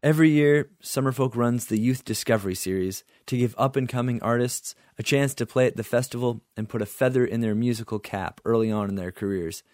Every 0.00 0.30
year, 0.30 0.70
Summerfolk 0.80 1.34
runs 1.34 1.66
the 1.66 1.78
Youth 1.78 2.04
Discovery 2.04 2.54
Series 2.54 3.02
to 3.26 3.36
give 3.36 3.52
up 3.58 3.74
and 3.74 3.88
coming 3.88 4.22
artists 4.22 4.76
a 4.96 5.02
chance 5.02 5.34
to 5.34 5.46
play 5.46 5.66
at 5.66 5.74
the 5.74 5.82
festival 5.82 6.40
and 6.56 6.68
put 6.68 6.82
a 6.82 6.86
feather 6.86 7.24
in 7.24 7.40
their 7.40 7.56
musical 7.56 7.98
cap 7.98 8.40
early 8.44 8.70
on 8.70 8.88
in 8.88 8.94
their 8.94 9.10
careers. 9.10 9.64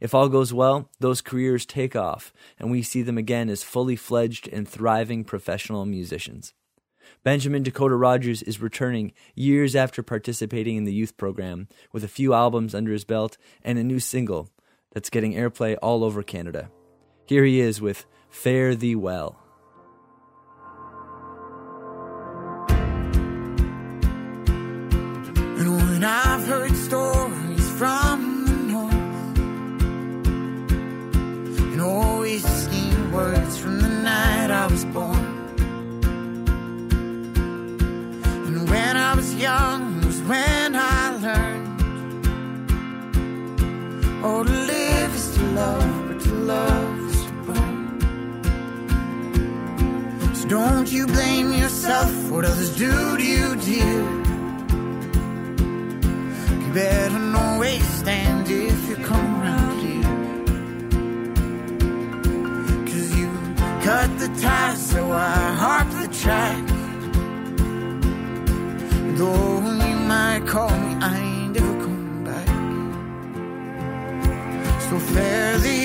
If 0.00 0.14
all 0.14 0.30
goes 0.30 0.54
well, 0.54 0.88
those 1.00 1.20
careers 1.20 1.66
take 1.66 1.94
off, 1.94 2.32
and 2.58 2.70
we 2.70 2.80
see 2.80 3.02
them 3.02 3.18
again 3.18 3.50
as 3.50 3.62
fully 3.62 3.94
fledged 3.94 4.48
and 4.48 4.66
thriving 4.66 5.22
professional 5.22 5.84
musicians. 5.84 6.54
Benjamin 7.22 7.62
Dakota 7.62 7.94
Rogers 7.94 8.40
is 8.40 8.62
returning 8.62 9.12
years 9.34 9.76
after 9.76 10.02
participating 10.02 10.76
in 10.78 10.84
the 10.84 10.94
youth 10.94 11.18
program 11.18 11.68
with 11.92 12.02
a 12.02 12.08
few 12.08 12.32
albums 12.32 12.74
under 12.74 12.92
his 12.92 13.04
belt 13.04 13.36
and 13.62 13.78
a 13.78 13.84
new 13.84 14.00
single 14.00 14.48
that's 14.92 15.10
getting 15.10 15.34
airplay 15.34 15.76
all 15.82 16.02
over 16.04 16.22
Canada. 16.22 16.70
Here 17.26 17.44
he 17.44 17.60
is 17.60 17.82
with 17.82 18.06
Fare 18.30 18.74
Thee 18.74 18.96
Well. 18.96 19.43
Stories 26.84 27.70
from 27.78 28.44
the 28.44 28.56
north, 28.72 29.38
and 31.72 31.80
always 31.80 32.44
seen 32.44 33.10
words 33.10 33.56
from 33.56 33.80
the 33.80 33.88
night 33.88 34.50
I 34.50 34.66
was 34.66 34.84
born. 34.96 35.24
And 38.46 38.68
when 38.68 38.96
I 38.96 39.14
was 39.14 39.34
young 39.34 40.02
was 40.04 40.20
when 40.22 40.76
I 40.76 41.16
learned. 41.26 41.80
Oh, 44.22 44.44
to 44.44 44.56
live 44.74 45.14
is 45.14 45.34
to 45.36 45.42
love, 45.62 46.08
but 46.08 46.20
to 46.20 46.32
love 46.54 46.98
is 47.10 47.24
to 47.24 47.32
burn. 47.46 48.00
So 50.34 50.48
don't 50.48 50.92
you 50.92 51.06
blame 51.06 51.52
yourself 51.52 52.10
for 52.24 52.34
what 52.34 52.44
others 52.44 52.76
do 52.76 53.16
to 53.16 53.22
you, 53.22 53.56
dear. 53.56 54.23
Better 56.74 57.20
know 57.20 57.58
where 57.60 57.76
you 57.76 57.84
stand 57.84 58.50
if 58.50 58.88
you 58.88 58.96
come 58.96 59.42
around 59.42 59.78
here. 59.84 60.10
Cause 62.88 63.08
you 63.16 63.28
cut 63.84 64.18
the 64.18 64.28
ties, 64.42 64.80
so 64.90 65.12
I 65.12 65.54
harp 65.62 65.88
the 66.02 66.08
track. 66.22 66.66
Though 69.16 69.60
you 69.86 69.96
might 70.12 70.42
call 70.48 70.76
me, 70.84 70.96
I 71.00 71.16
ain't 71.16 71.56
ever 71.56 71.76
coming 71.84 72.24
back. 72.24 72.48
So 74.88 74.98
fare 74.98 75.58
thee 75.58 75.83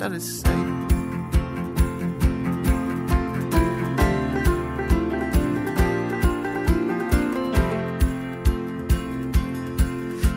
Out 0.00 0.12
of 0.12 0.22
sight. 0.22 0.52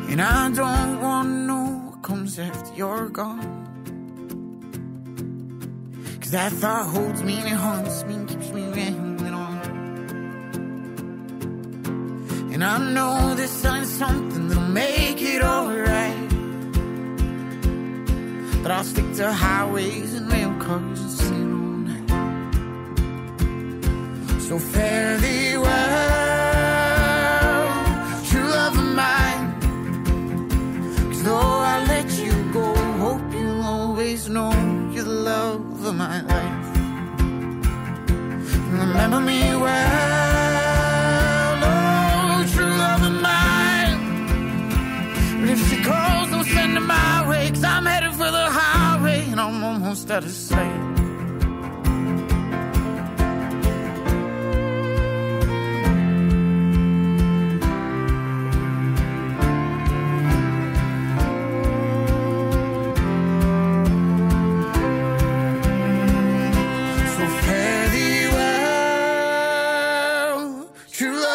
And 0.10 0.19
I 0.19 0.50
don't 0.50 1.00
wanna 1.00 1.30
know 1.30 1.91
what 1.91 2.02
comes 2.02 2.39
after 2.39 2.74
you're 2.74 3.10
gone. 3.10 3.67
Cause 6.21 6.32
that 6.32 6.52
thought 6.54 6.88
holds 6.88 7.21
me 7.21 7.38
and 7.38 7.47
it 7.47 7.52
haunts 7.52 8.04
me 8.06 8.15
and 8.15 8.28
keeps 8.28 8.52
me 8.52 8.63
rambling 8.63 9.34
on. 9.36 9.58
And 12.52 12.63
I 12.63 12.78
know 12.93 13.36
there's 13.36 13.52
something 13.52 14.47
that'll 14.47 14.63
make 14.69 15.21
it 15.21 15.43
alright. 15.43 15.91
But 18.62 18.71
I'll 18.71 18.84
stick 18.84 19.12
to 19.15 19.32
highways 19.34 20.13
and 20.13 20.32
rail 20.32 20.54
cars 20.60 21.00
and 21.02 21.10
sing 21.10 21.52
all 21.52 21.78
night. 21.89 22.10
So 24.41 24.60
fare 24.60 25.17
thee 25.17 25.58
well, 25.58 26.11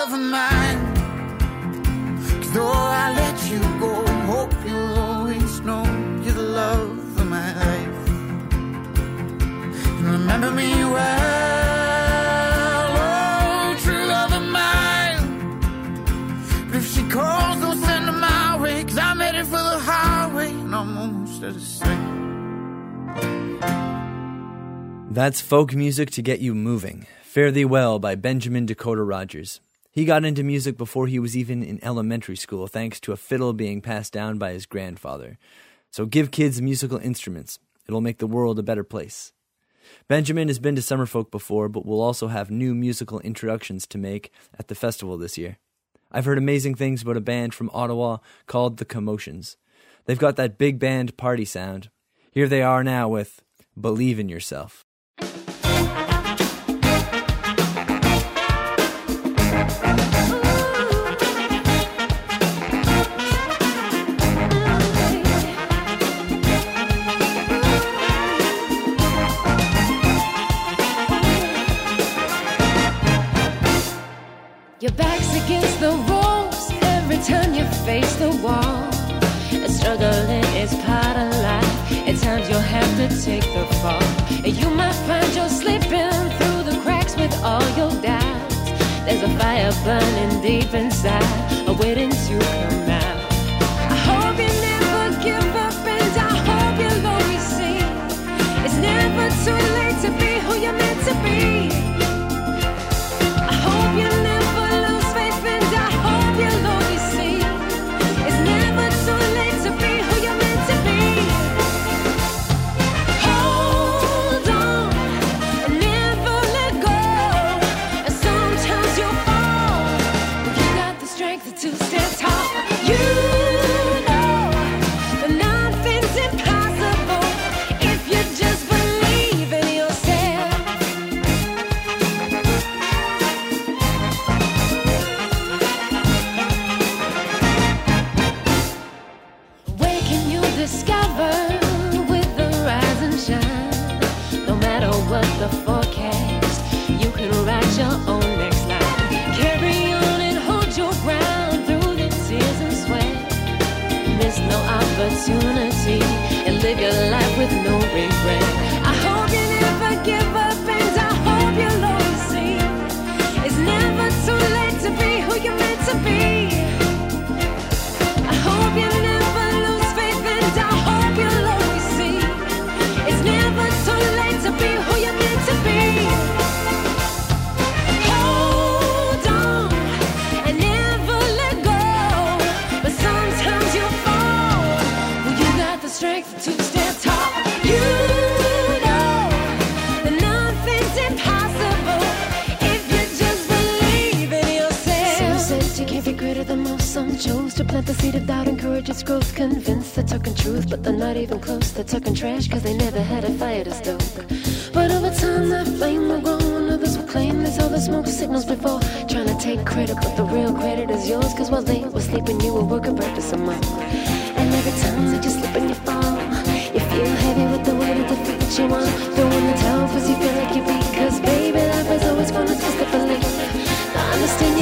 love 0.07 0.13
of 0.13 0.21
mine. 0.21 0.81
Though 2.53 2.83
I 3.03 3.13
let 3.21 3.51
you 3.51 3.61
go, 3.81 3.96
remember 10.27 10.51
me 10.51 10.73
well, 10.85 10.97
oh, 12.99 13.77
true 13.79 14.07
love 14.07 14.33
of 14.33 14.43
mine. 14.43 15.21
But 16.67 16.77
if 16.79 16.93
she 16.93 17.09
calls, 17.09 17.61
don't 17.61 17.79
send 17.79 18.07
her 18.07 18.13
my 18.13 18.59
way, 18.61 18.83
cause 18.83 18.99
I'm 18.99 19.21
headed 19.21 19.45
for 19.45 19.53
the 19.53 19.79
highway 19.79 20.51
and 20.51 20.75
I'm 20.75 20.99
almost 20.99 21.43
at 21.45 21.55
sight. 21.55 21.95
That's 25.11 25.41
folk 25.41 25.75
music 25.75 26.11
to 26.11 26.23
get 26.23 26.41
you 26.41 26.57
moving. 26.57 27.07
Fare 27.23 27.53
Thee 27.53 27.65
Well 27.65 28.01
by 28.01 28.17
Benjamin 28.17 28.67
Dakota 28.67 29.05
Rogers. 29.05 29.61
He 29.93 30.05
got 30.05 30.25
into 30.25 30.43
music 30.43 30.77
before 30.77 31.07
he 31.07 31.21
was 31.21 31.37
even 31.37 31.63
in 31.63 31.79
elementary 31.85 32.37
school, 32.37 32.67
thanks 32.67 32.99
to 33.01 33.13
a 33.13 33.17
fiddle 33.17 33.53
being 33.53 33.81
passed 33.81 34.13
down 34.13 34.39
by 34.39 34.53
his 34.53 34.67
grandfather. 34.67 35.39
So 35.91 36.05
give 36.05 36.33
kids 36.33 36.61
musical 36.61 36.99
instruments. 36.99 37.61
It'll 37.87 38.01
make 38.01 38.19
the 38.19 38.27
world 38.27 38.59
a 38.59 38.65
better 38.65 38.85
place. 38.85 39.33
Benjamin 40.09 40.49
has 40.49 40.59
been 40.59 40.77
to 40.77 40.83
Summerfolk 40.83 41.31
before, 41.31 41.69
but 41.69 41.85
will 41.85 42.01
also 42.01 42.29
have 42.29 42.51
new 42.51 42.75
musical 42.75 43.21
introductions 43.21 43.87
to 43.89 43.99
make 43.99 44.33
at 44.59 44.69
the 44.69 44.75
festival 44.75 45.19
this 45.19 45.37
year. 45.37 45.59
I've 46.11 46.25
heard 46.25 46.39
amazing 46.39 46.77
things 46.77 47.03
about 47.03 47.17
a 47.17 47.21
band 47.21 47.53
from 47.53 47.71
Ottawa 47.75 48.19
called 48.47 48.79
The 48.79 48.85
Commotions. 48.85 49.57
They've 50.05 50.19
got 50.19 50.37
that 50.37 50.57
big 50.57 50.79
band 50.79 51.17
party 51.17 51.45
sound. 51.45 51.91
Here 52.31 52.49
they 52.49 52.63
are 52.63 52.85
now 52.85 53.09
with 53.09 53.43
Believe 53.79 54.19
in 54.19 54.29
Yourself. 54.29 54.86
face 77.87 78.17
the 78.17 78.31
wall. 78.45 78.83
And 79.53 79.73
struggling 79.73 80.45
is 80.63 80.75
part 80.85 81.17
of 81.17 81.31
life. 81.51 82.09
At 82.09 82.17
times 82.21 82.49
you'll 82.49 82.71
have 82.79 82.93
to 83.01 83.07
take 83.23 83.47
the 83.55 83.65
fall. 83.81 84.03
And 84.45 84.53
you 84.61 84.69
might 84.71 84.99
find 85.07 85.33
you're 85.37 85.49
slipping 85.49 86.25
through 86.37 86.61
the 86.69 86.77
cracks 86.83 87.15
with 87.15 87.33
all 87.45 87.67
your 87.79 87.93
doubts. 88.03 88.57
There's 89.05 89.23
a 89.23 89.33
fire 89.39 89.73
burning 89.85 90.43
deep 90.43 90.75
inside, 90.75 91.79
waiting 91.79 92.11
to 92.11 92.35
come 92.61 92.91
out. 93.03 93.19
I 93.93 93.97
hope 94.09 94.37
you 94.45 94.53
never 94.71 95.03
give 95.23 95.51
up, 95.67 95.87
and 95.87 96.15
I 96.29 96.33
hope 96.49 96.77
you'll 96.83 97.07
always 97.15 97.45
see 97.57 97.79
it's 98.67 98.79
never 98.91 99.27
too 99.45 99.75
late. 99.75 99.86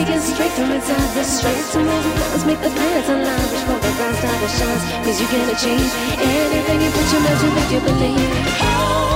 taken 0.04 0.20
straight 0.20 0.50
from 0.52 0.70
inside 0.70 1.14
the 1.14 1.24
straight 1.24 1.64
to 1.72 1.78
move. 1.78 2.04
Let's 2.32 2.44
make 2.44 2.60
the 2.60 2.70
plans 2.70 3.08
align, 3.08 3.48
before 3.50 3.78
for 3.78 3.86
the 3.86 3.92
bright 3.96 4.14
star 4.16 4.32
that 4.32 4.50
shines. 4.58 5.06
Cause 5.06 5.20
you 5.20 5.26
can 5.26 5.48
achieve 5.48 5.64
change. 5.64 5.92
Anything 6.20 6.82
you 6.82 6.90
put 6.90 7.12
your 7.12 7.20
mind 7.22 7.40
to 7.40 7.48
make 7.54 7.70
you 7.72 7.80
believe. 7.80 8.30
Oh. 8.60 9.13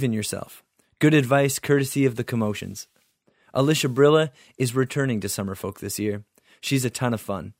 Believe 0.00 0.12
in 0.12 0.14
yourself. 0.14 0.64
Good 0.98 1.12
advice 1.12 1.58
courtesy 1.58 2.06
of 2.06 2.16
the 2.16 2.24
commotions. 2.24 2.88
Alysha 3.54 3.92
Brilla 3.92 4.30
is 4.56 4.74
returning 4.74 5.20
to 5.20 5.28
Summerfolk 5.28 5.80
this 5.80 5.98
year. 5.98 6.24
She's 6.62 6.86
a 6.86 6.90
ton 6.90 7.12
of 7.12 7.20
fun. 7.20 7.52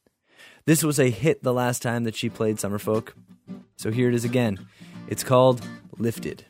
This 0.65 0.83
was 0.83 0.99
a 0.99 1.11
hit 1.11 1.43
the 1.43 1.53
last 1.53 1.83
time 1.83 2.05
that 2.05 2.15
she 2.15 2.31
played 2.31 2.57
Summerfolk, 2.57 3.13
so 3.77 3.91
here 3.91 4.09
it 4.09 4.15
is 4.15 4.25
again. 4.25 4.67
It's 5.07 5.23
called 5.23 5.61
Lifted. 5.99 6.47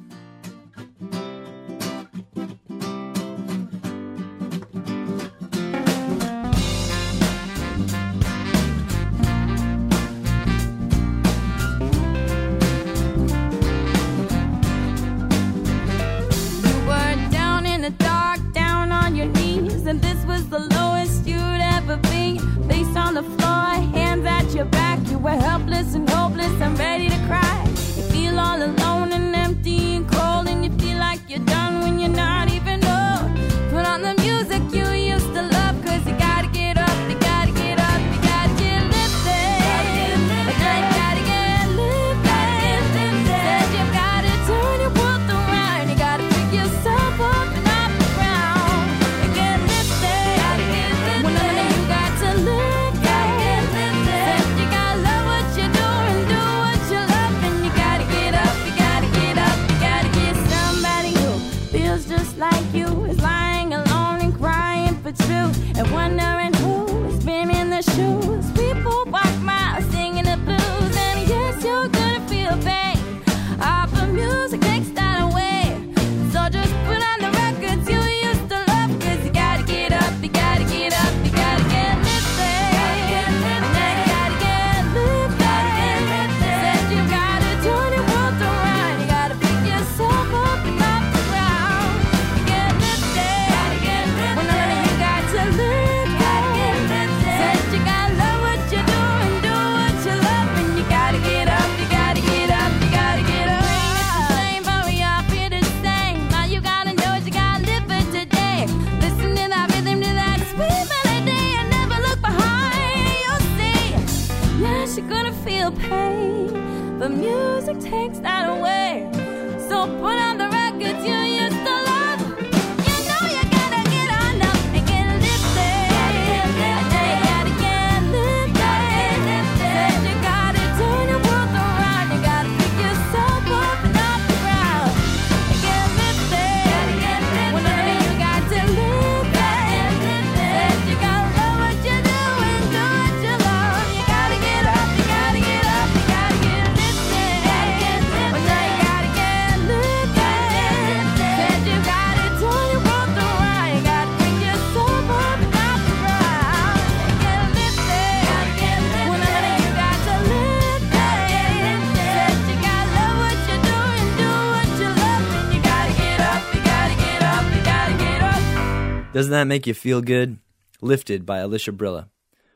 Doesn't 169.12 169.32
that 169.32 169.48
make 169.48 169.66
you 169.66 169.74
feel 169.74 170.02
good? 170.02 170.38
Lifted 170.80 171.26
by 171.26 171.40
Alysha 171.40 171.76
Brilla. 171.76 172.10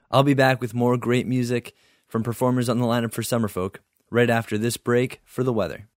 I'll 0.09 0.23
be 0.23 0.35
back 0.35 0.61
with 0.61 0.73
more 0.73 0.97
great 0.97 1.27
music 1.27 1.75
from 2.07 2.23
performers 2.23 2.69
on 2.69 2.79
the 2.79 2.87
lineup 2.87 3.13
for 3.13 3.23
Summerfolk 3.23 3.79
right 4.09 4.31
after 4.31 4.57
this 4.57 4.77
break 4.77 5.21
for 5.25 5.43
the 5.43 5.53
weather. 5.53 5.89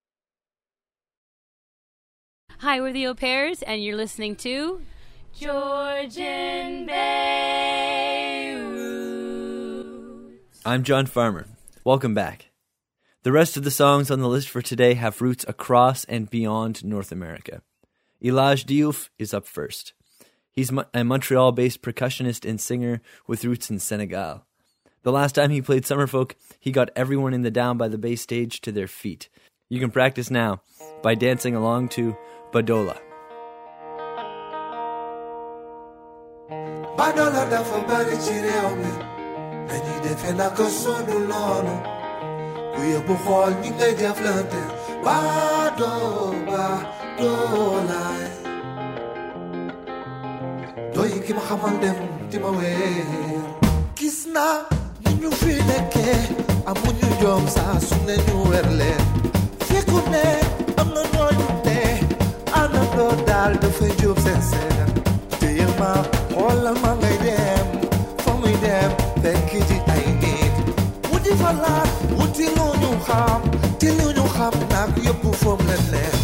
Hi, 2.58 2.82
we're 2.82 2.92
the 2.92 3.06
Au 3.06 3.14
Pairs, 3.14 3.62
and 3.62 3.84
you're 3.84 3.96
listening 3.96 4.36
to 4.38 4.82
Georgian 5.40 6.88
Bay 6.88 8.56
Roots. 8.56 10.62
I'm 10.66 10.82
John 10.82 11.06
Farmer. 11.06 11.46
Welcome 11.84 12.16
back. 12.16 12.50
The 13.22 13.32
rest 13.32 13.58
of 13.58 13.64
the 13.64 13.70
songs 13.70 14.10
on 14.10 14.22
the 14.22 14.28
list 14.28 14.50
for 14.50 14.64
today 14.64 14.96
have 14.96 15.22
roots 15.22 15.46
across 15.48 16.04
and 16.06 16.28
beyond 16.28 16.84
North 16.84 17.12
America. 17.12 17.62
Elage 18.20 18.66
Diouf 18.66 19.10
is 19.20 19.36
up 19.36 19.46
first. 19.46 19.94
He's 20.58 20.72
a 20.92 21.04
Montreal 21.04 21.52
based 21.52 21.84
percussionist 21.84 22.44
and 22.50 22.60
singer 22.60 23.00
with 23.28 23.46
roots 23.46 23.70
in 23.70 23.78
Senegal. 23.78 24.44
The 25.04 25.12
last 25.12 25.36
time 25.36 25.52
he 25.52 25.62
played 25.62 25.84
Summerfolk, 25.84 26.32
he 26.60 26.72
got 26.72 26.90
everyone 26.96 27.36
in 27.36 27.44
the 27.44 27.52
Down 27.52 27.78
by 27.78 27.88
the 27.88 27.98
Bay 28.00 28.16
stage 28.16 28.60
to 28.62 28.72
their 28.72 28.88
feet. 28.88 29.30
You 29.70 29.80
can 29.80 29.92
practice 29.92 30.32
now 30.32 30.64
by 31.04 31.14
dancing 31.14 31.54
along 31.56 31.90
to 31.90 32.18
Badola. 32.52 32.98
Badola 36.98 37.44
dafa 37.54 37.88
bari 37.88 38.18
ci 38.18 38.34
réew 38.42 38.74
mi 38.82 38.92
dañuy 39.70 40.00
defe 40.06 40.34
naka 40.36 40.66
sunu 40.80 41.18
noonu 41.30 41.76
ku 42.74 42.82
yóbbu 42.94 43.16
xool 43.26 43.54
ñi 43.62 43.70
ngay 43.78 43.94
jëflante 44.00 44.62
Bado 45.06 45.94
Badola 46.50 48.02
eh. 48.26 48.37
Doy 50.98 51.12
ki 51.26 51.34
ma 51.38 51.42
xamal 51.48 51.76
dem 51.82 51.98
di 52.32 52.38
ma 52.44 52.50
weer 52.58 53.46
gis 54.00 54.18
naa 54.36 54.58
ni 55.04 55.12
ñu 55.22 55.30
fi 55.42 55.54
nekkee 55.70 56.20
amuñu 56.70 57.10
jom 57.22 57.44
saa 57.56 57.76
su 57.88 57.96
ne 58.08 58.16
ñu 58.28 58.36
weer 58.50 58.68
leen 58.80 59.04
fekku 59.68 60.00
ne 60.14 60.26
am 60.82 60.90
na 60.96 61.02
ñooñu 61.14 61.48
ne 61.66 61.80
àndandoo 62.62 63.14
daal 63.28 63.54
dafay 63.62 63.92
jóob 64.02 64.18
seen 64.26 64.42
seen 64.52 64.88
téye 65.40 65.66
ma 65.80 65.92
xoolal 66.34 66.78
ma 66.84 66.92
ngay 67.02 67.18
dem 67.26 67.68
fa 68.24 68.32
muy 68.42 68.56
dem 68.66 68.92
fekk 69.24 69.52
ji 69.68 69.78
ay 69.96 70.06
nit 70.22 70.56
wuti 71.12 71.32
fa 71.42 71.52
laat 71.64 71.90
wuti 72.18 72.46
lu 72.58 72.68
ñu 72.82 72.92
xam 73.08 73.42
te 73.80 73.88
lu 73.98 74.08
ñu 74.18 74.26
xam 74.36 74.54
nag 74.74 74.92
yëpp 75.06 75.24
foom 75.42 75.60
leen 75.70 75.86
leen 75.94 76.17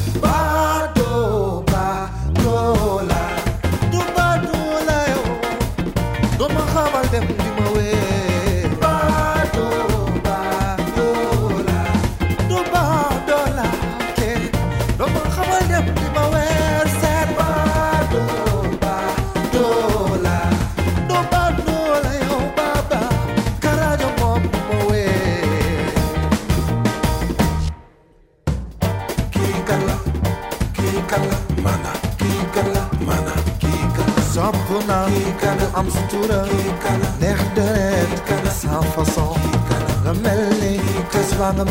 kii 41.58 41.66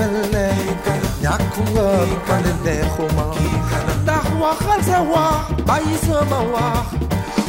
kan 2.26 2.42
la 2.46 2.52
neexuma 2.64 3.24
kii 3.34 3.58
kan 3.70 4.22
waxal 4.42 4.80
sa 4.88 4.98
wax 5.12 5.42
bàyyi 5.68 5.96
sama 6.06 6.38
wax 6.54 6.86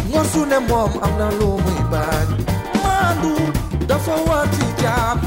ngor 0.09 0.25
su 0.31 0.41
ne 0.51 0.59
moom 0.69 0.91
am 1.05 1.13
na 1.19 1.27
lu 1.39 1.49
muy 1.63 1.79
bañ 1.91 2.27
maandu 2.83 3.33
dafa 3.89 4.15
war 4.27 4.45
ci 4.55 4.65
jaam 4.81 5.17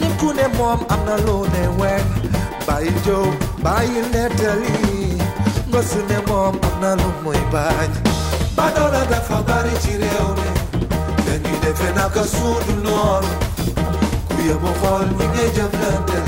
nit 0.00 0.12
ku 0.20 0.28
ne 0.38 0.46
moom 0.58 0.80
am 0.94 1.00
lu 1.26 1.36
ne 1.54 1.62
wen. 1.80 2.04
Bàyyi 2.68 2.90
jow 3.06 3.24
bàyyi 3.64 4.00
nettali 4.12 4.72
ngor 5.68 5.84
su 5.90 5.98
ne 6.08 6.18
moom 6.28 6.54
am 6.66 6.74
na 6.82 6.90
lu 7.00 7.08
muy 7.24 7.40
bañ 7.52 7.90
badoola 8.56 9.02
dafa 9.10 9.36
bari 9.48 9.74
ci 9.82 9.92
réew 10.02 10.28
mi 10.40 10.48
dañuy 11.26 11.56
defe 11.64 11.88
naka 11.96 12.22
suudu 12.34 12.74
noonu 12.84 13.32
ku 14.28 14.36
yemu 14.48 14.70
xool 14.80 15.06
ñi 15.18 15.26
ngay 15.32 15.48
jëflante 15.56 16.16
dañuy 16.16 16.27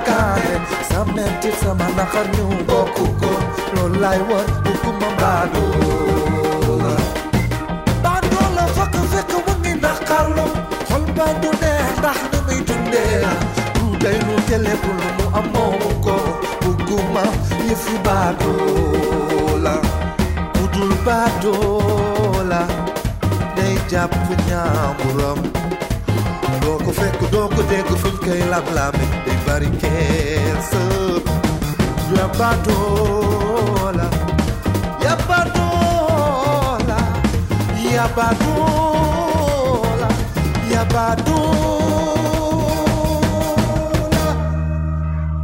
lu 0.00 0.06
ñu 0.06 0.06
dakaare 0.06 0.56
sa 0.90 1.04
metti 1.14 1.50
sama 1.60 1.86
naqar 1.96 2.26
ñu 2.36 2.44
bokk 2.68 2.96
ko 3.20 3.30
loolu 3.74 3.98
lay 4.02 4.18
war 4.28 4.46
bugguma 4.64 5.08
baadoola 5.20 6.94
baadoola 8.04 8.64
fekk 8.76 8.94
fekk 9.12 9.32
mu 9.46 9.52
ngi 9.60 9.72
naqarlu 9.84 10.44
xol 10.88 11.04
ba 11.16 11.26
du 11.42 11.50
neex 11.62 11.88
ndax 11.98 12.18
ni 12.32 12.38
muy 12.46 12.58
dundee 12.68 13.20
du 13.76 13.86
day 14.02 14.18
lu 14.26 14.34
tele 14.48 14.72
bu 14.82 14.90
lu 15.00 15.08
mu 15.18 15.24
am 15.38 15.46
moomu 15.54 15.90
ko 16.04 16.16
bugguma 16.62 17.24
yëfi 17.68 17.94
baadoola 18.06 19.74
ku 20.54 20.62
dul 20.74 20.92
baadoola 21.06 22.60
day 26.50 26.58
jàpp 26.58 26.58
ñaamuram 26.58 26.60
doo 26.60 26.78
ko 26.78 26.92
fekk 26.92 27.20
doo 27.32 27.48
ko 27.48 27.62
dégg 27.70 27.88
fuñ 28.02 28.16
koy 28.24 28.40
lam-lame 28.50 29.04
day 29.26 29.38
bari 29.46 29.66
ya 32.16 32.26
baadoola 32.38 34.06
ya 35.04 35.14
baadoola 35.28 36.98
ya 37.94 38.06
baadoola 38.16 40.08
ya 40.72 40.84
baadoola 40.84 41.40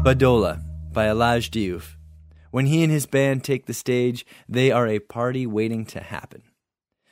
Badola 0.07 0.61
by 0.93 1.07
Elage 1.09 1.51
Diouf. 1.51 1.97
When 2.53 2.67
he 2.67 2.83
and 2.85 2.93
his 2.93 3.07
band 3.07 3.43
take 3.43 3.67
the 3.67 3.75
stage, 3.75 4.25
they 4.49 4.71
are 4.71 4.87
a 4.87 5.01
party 5.01 5.47
waiting 5.49 5.85
to 5.87 6.01
happen. 6.01 6.43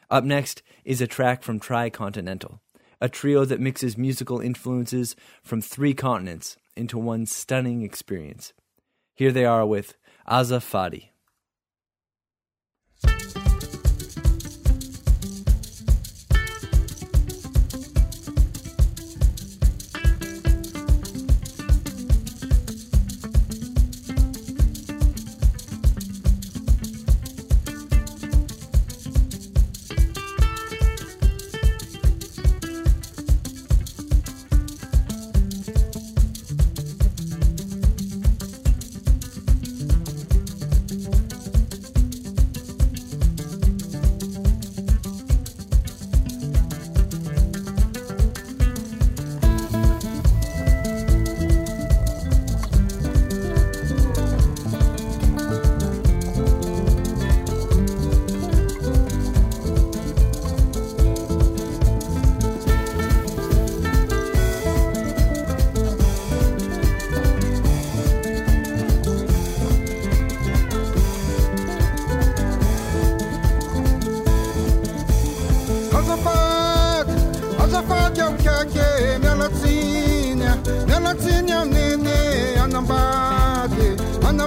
Up 0.09 0.23
next 0.25 0.63
is 0.85 1.01
a 1.01 1.07
track 1.09 1.43
from 1.43 1.59
Tricontinental, 1.59 2.61
a 3.05 3.09
trio 3.11 3.45
that 3.45 3.61
mixes 3.61 3.99
musical 3.99 4.41
influences 4.41 5.15
from 5.43 5.61
three 5.61 5.93
continents 5.93 6.57
into 6.75 6.97
one 6.97 7.27
stunning 7.27 7.83
experience. 7.83 8.55
Here 9.15 9.31
they 9.31 9.45
are 9.45 9.67
with 9.67 9.95
Aza 10.27 10.63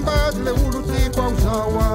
bazy 0.08 0.40
le 0.46 0.52
olo 0.52 0.82
tiko 0.90 1.22
ao 1.22 1.34
zao 1.44 1.80
a. 1.88 1.90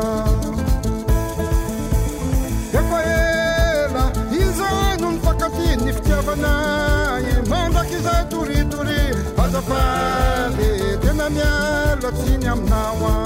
Efa 2.78 2.98
ela 3.02 4.04
izay 4.40 4.96
no 5.00 5.08
ny 5.12 5.18
fakati 5.24 5.68
ny 5.84 5.90
fitiavanay 5.96 7.24
mandraky 7.50 7.96
izay 8.00 8.22
toritory 8.30 9.02
azafady 9.44 10.70
tena 11.02 11.26
mialatsiny 11.36 12.46
aminao 12.52 13.04
a. 13.12 13.16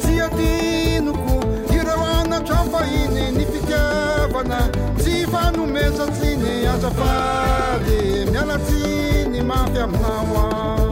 Tsy 0.00 0.14
atinoko 0.26 1.36
ireo 1.76 2.04
anatramfahiny 2.16 3.24
ny 3.36 3.44
fitiavana. 3.52 4.60
Tsy 4.98 5.14
fanomesatsiny 5.32 6.66
azafady 6.74 8.00
mialatsiny 8.32 9.38
mafy 9.50 9.78
aminao 9.86 10.36
a. 10.44 10.85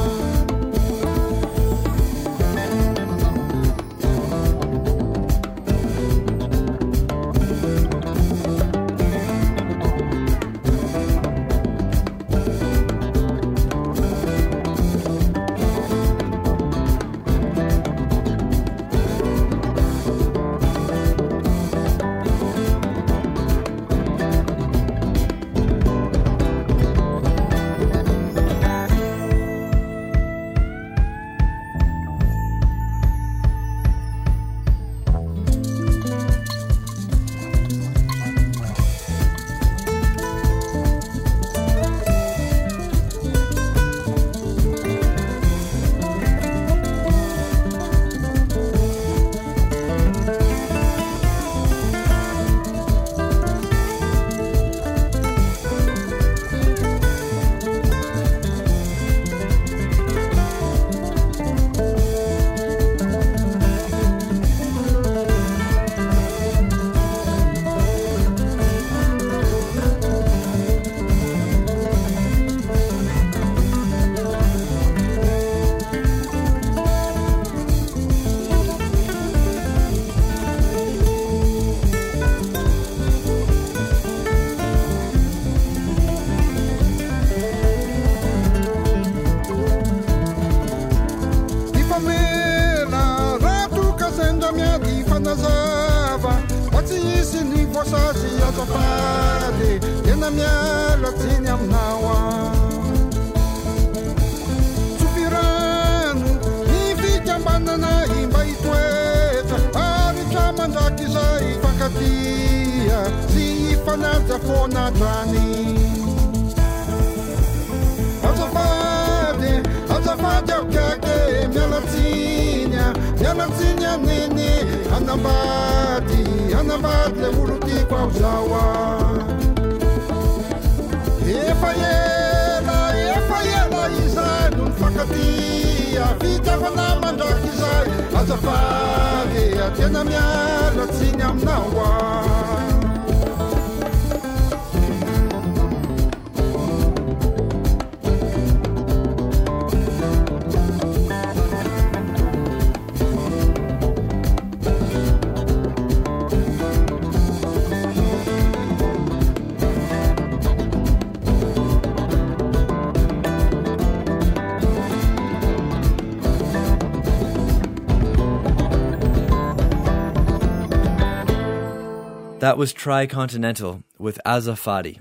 That 172.44 172.58
was 172.58 172.74
Tricontinental 172.74 173.84
with 173.98 174.20
Azafady, 174.26 175.00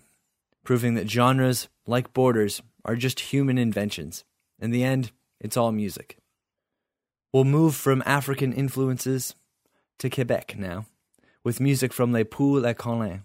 proving 0.63 0.93
that 0.93 1.09
genres, 1.09 1.67
like 1.85 2.13
borders, 2.13 2.61
are 2.85 2.95
just 2.95 3.19
human 3.33 3.57
inventions. 3.57 4.23
In 4.61 4.71
the 4.71 4.85
end, 4.85 5.11
it's 5.41 5.57
all 5.57 5.73
music. 5.73 6.19
We'll 7.33 7.43
move 7.43 7.75
from 7.75 8.01
African 8.05 8.53
influences 8.53 9.35
to 9.99 10.09
Quebec 10.09 10.55
now, 10.57 10.85
with 11.43 11.59
music 11.59 11.91
from 11.91 12.13
Les 12.13 12.23
Poules 12.23 12.63
à 12.63 12.77
Colin. 12.77 13.23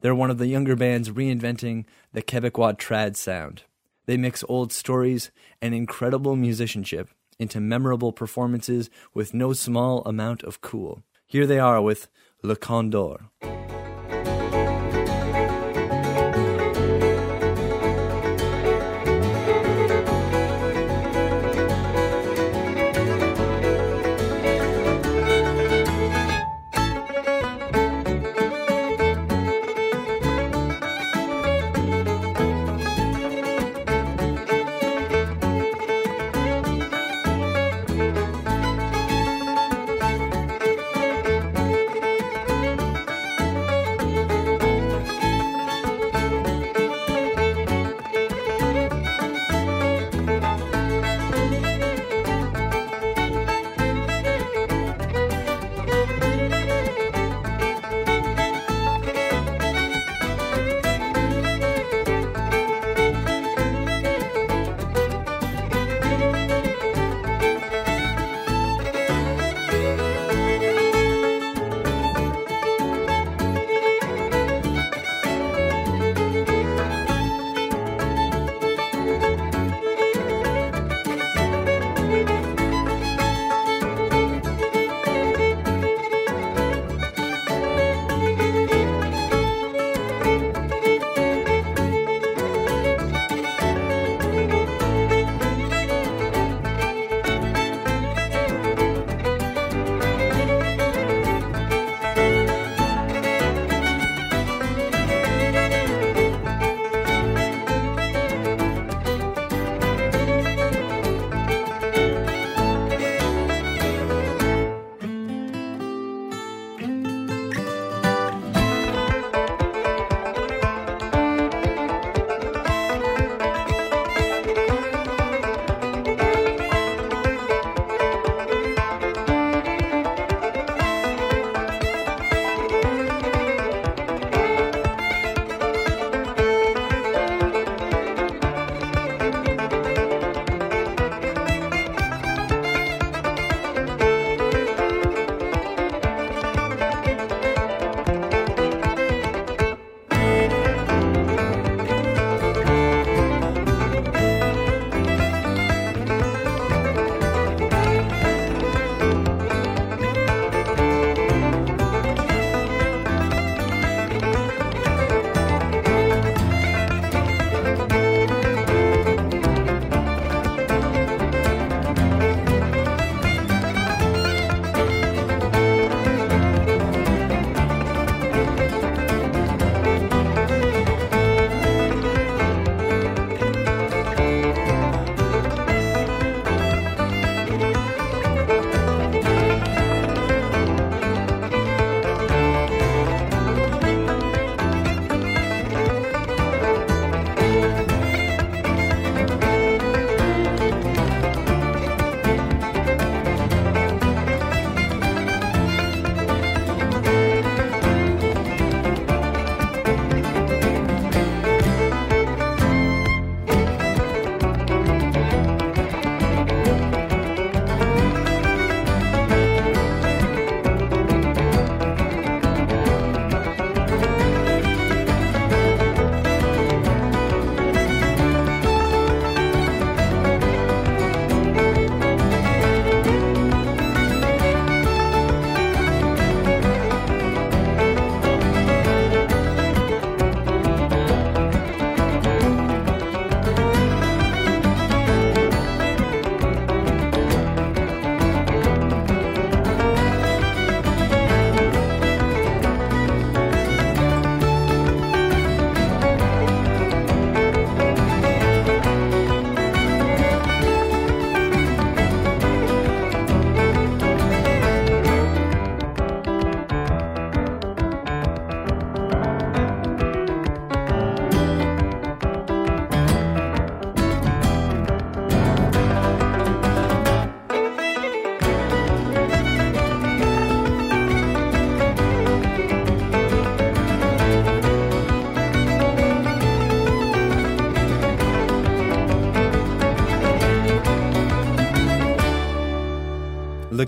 They're 0.00 0.16
one 0.16 0.32
of 0.32 0.38
the 0.38 0.48
younger 0.48 0.74
bands 0.74 1.10
reinventing 1.10 1.84
the 2.12 2.22
Quebecois 2.22 2.76
trad 2.76 3.14
sound. 3.14 3.62
They 4.06 4.16
mix 4.16 4.42
old 4.48 4.72
stories 4.72 5.30
and 5.62 5.72
incredible 5.72 6.34
musicianship 6.34 7.08
into 7.38 7.60
memorable 7.60 8.12
performances 8.12 8.90
with 9.14 9.32
no 9.32 9.52
small 9.52 10.02
amount 10.06 10.42
of 10.42 10.60
cool. 10.60 11.04
Here 11.24 11.46
they 11.46 11.60
are 11.60 11.80
with 11.80 12.08
Le 12.46 12.54
Condor. 12.54 13.16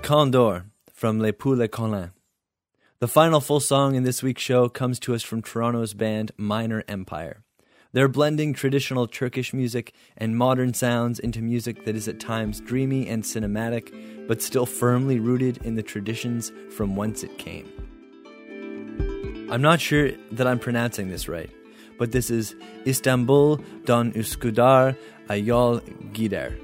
Condor 0.07 0.67
from 0.93 1.19
Les 1.19 1.33
Poules 1.33 1.69
Collins. 1.69 2.11
The 2.99 3.09
final 3.09 3.41
full 3.41 3.59
song 3.59 3.93
in 3.95 4.03
this 4.03 4.23
week's 4.23 4.41
show 4.41 4.69
comes 4.69 4.99
to 4.99 5.13
us 5.13 5.21
from 5.21 5.41
Toronto's 5.41 5.93
band 5.93 6.31
Minor 6.37 6.85
Empire. 6.87 7.43
They're 7.91 8.07
blending 8.07 8.53
traditional 8.53 9.05
Turkish 9.05 9.53
music 9.53 9.93
and 10.15 10.37
modern 10.37 10.73
sounds 10.73 11.19
into 11.19 11.41
music 11.41 11.83
that 11.83 11.97
is 11.97 12.07
at 12.07 12.21
times 12.21 12.61
dreamy 12.61 13.09
and 13.09 13.21
cinematic, 13.21 13.93
but 14.29 14.41
still 14.41 14.65
firmly 14.65 15.19
rooted 15.19 15.57
in 15.65 15.75
the 15.75 15.83
traditions 15.83 16.53
from 16.71 16.95
whence 16.95 17.21
it 17.21 17.37
came. 17.37 17.67
I'm 19.51 19.61
not 19.61 19.81
sure 19.81 20.11
that 20.31 20.47
I'm 20.47 20.59
pronouncing 20.59 21.09
this 21.09 21.27
right, 21.27 21.49
but 21.99 22.13
this 22.13 22.29
is 22.29 22.55
Istanbul 22.85 23.57
Don 23.83 24.13
Üsküdar 24.13 24.95
Ayol 25.27 25.81
Gider, 26.13 26.57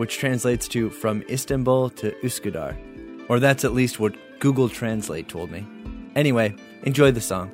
which 0.00 0.16
translates 0.16 0.66
to 0.66 0.88
from 0.88 1.22
Istanbul 1.28 1.90
to 1.90 2.10
Üsküdar. 2.22 2.74
Or 3.28 3.38
that's 3.38 3.66
at 3.66 3.74
least 3.74 4.00
what 4.00 4.16
Google 4.38 4.70
Translate 4.70 5.28
told 5.28 5.50
me. 5.50 5.66
Anyway, 6.16 6.54
enjoy 6.84 7.10
the 7.10 7.20
song. 7.20 7.50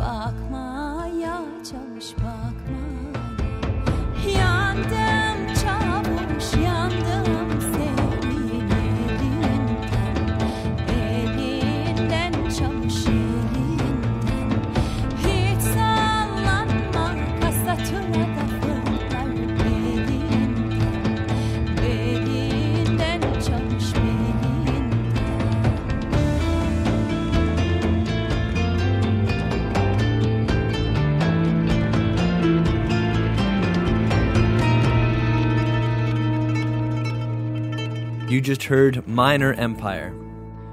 bakma 0.00 1.06
ya 1.22 1.40
çavuş 1.64 2.16
bakma. 2.16 2.89
Just 38.50 38.64
heard 38.64 39.06
Minor 39.06 39.52
Empire, 39.52 40.12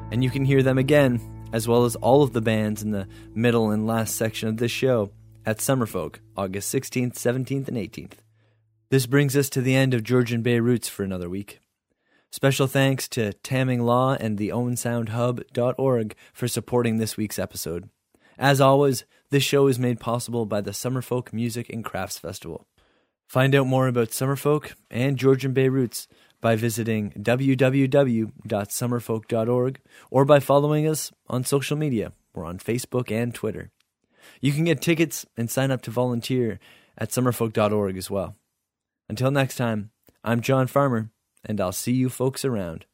and 0.10 0.24
you 0.24 0.32
can 0.32 0.44
hear 0.44 0.64
them 0.64 0.80
again, 0.80 1.22
as 1.54 1.68
well 1.68 1.86
as 1.86 1.96
all 1.98 2.24
of 2.24 2.34
the 2.34 2.42
bands 2.42 2.82
in 2.82 2.90
the 2.90 3.08
middle 3.36 3.70
and 3.70 3.86
last 3.86 4.16
section 4.16 4.50
of 4.50 4.58
this 4.58 4.72
show, 4.72 5.12
at 5.46 5.60
Summerfolk, 5.60 6.16
August 6.36 6.74
16th, 6.74 7.14
17th, 7.14 7.68
and 7.68 7.78
18th. 7.78 8.14
This 8.90 9.06
brings 9.06 9.38
us 9.38 9.48
to 9.52 9.62
the 9.62 9.76
end 9.76 9.94
of 9.94 10.02
Georgian 10.02 10.42
Bay 10.42 10.60
Roots 10.60 10.90
for 10.90 11.04
another 11.04 11.30
week. 11.30 11.60
Special 12.32 12.66
thanks 12.66 13.08
to 13.10 13.34
Tamming 13.34 13.84
Law 13.84 14.18
and 14.20 14.40
the 14.40 14.50
OwenSoundHub.org 14.50 16.16
for 16.34 16.48
supporting 16.48 16.98
this 16.98 17.16
week's 17.16 17.38
episode. 17.38 17.92
As 18.40 18.60
always, 18.60 19.06
this 19.30 19.44
show 19.44 19.68
is 19.68 19.78
made 19.78 20.00
possible 20.00 20.48
by 20.48 20.62
the 20.62 20.72
Summerfolk 20.72 21.32
Music 21.32 21.70
and 21.70 21.86
Crafts 21.86 22.18
Festival. 22.18 22.66
Find 23.28 23.54
out 23.54 23.68
more 23.68 23.88
about 23.88 24.10
Summerfolk 24.10 24.74
and 24.90 25.18
Georgian 25.18 25.54
Bay 25.54 25.70
Roots 25.70 26.08
by 26.42 26.56
visiting 26.56 27.12
www.summerfolk.org 27.12 29.80
or 30.12 30.26
by 30.26 30.40
following 30.40 30.88
us 30.88 31.12
on 31.28 31.44
social 31.44 31.78
media. 31.78 32.14
We're 32.34 32.46
on 32.46 32.58
Facebook 32.60 33.12
and 33.12 33.34
Twitter. 33.34 33.72
You 34.42 34.52
can 34.52 34.66
get 34.66 34.82
tickets 34.82 35.26
and 35.36 35.50
sign 35.50 35.72
up 35.72 35.82
to 35.84 35.92
volunteer 35.92 36.60
at 36.98 37.10
summerfolk.org 37.10 37.98
as 37.98 38.12
well. 38.12 38.36
Until 39.10 39.32
next 39.32 39.56
time, 39.56 39.92
I'm 40.24 40.42
John 40.42 40.68
Farmer, 40.68 41.10
and 41.46 41.62
I'll 41.62 41.72
see 41.72 41.94
you 41.94 42.10
folks 42.10 42.44
around. 42.44 42.86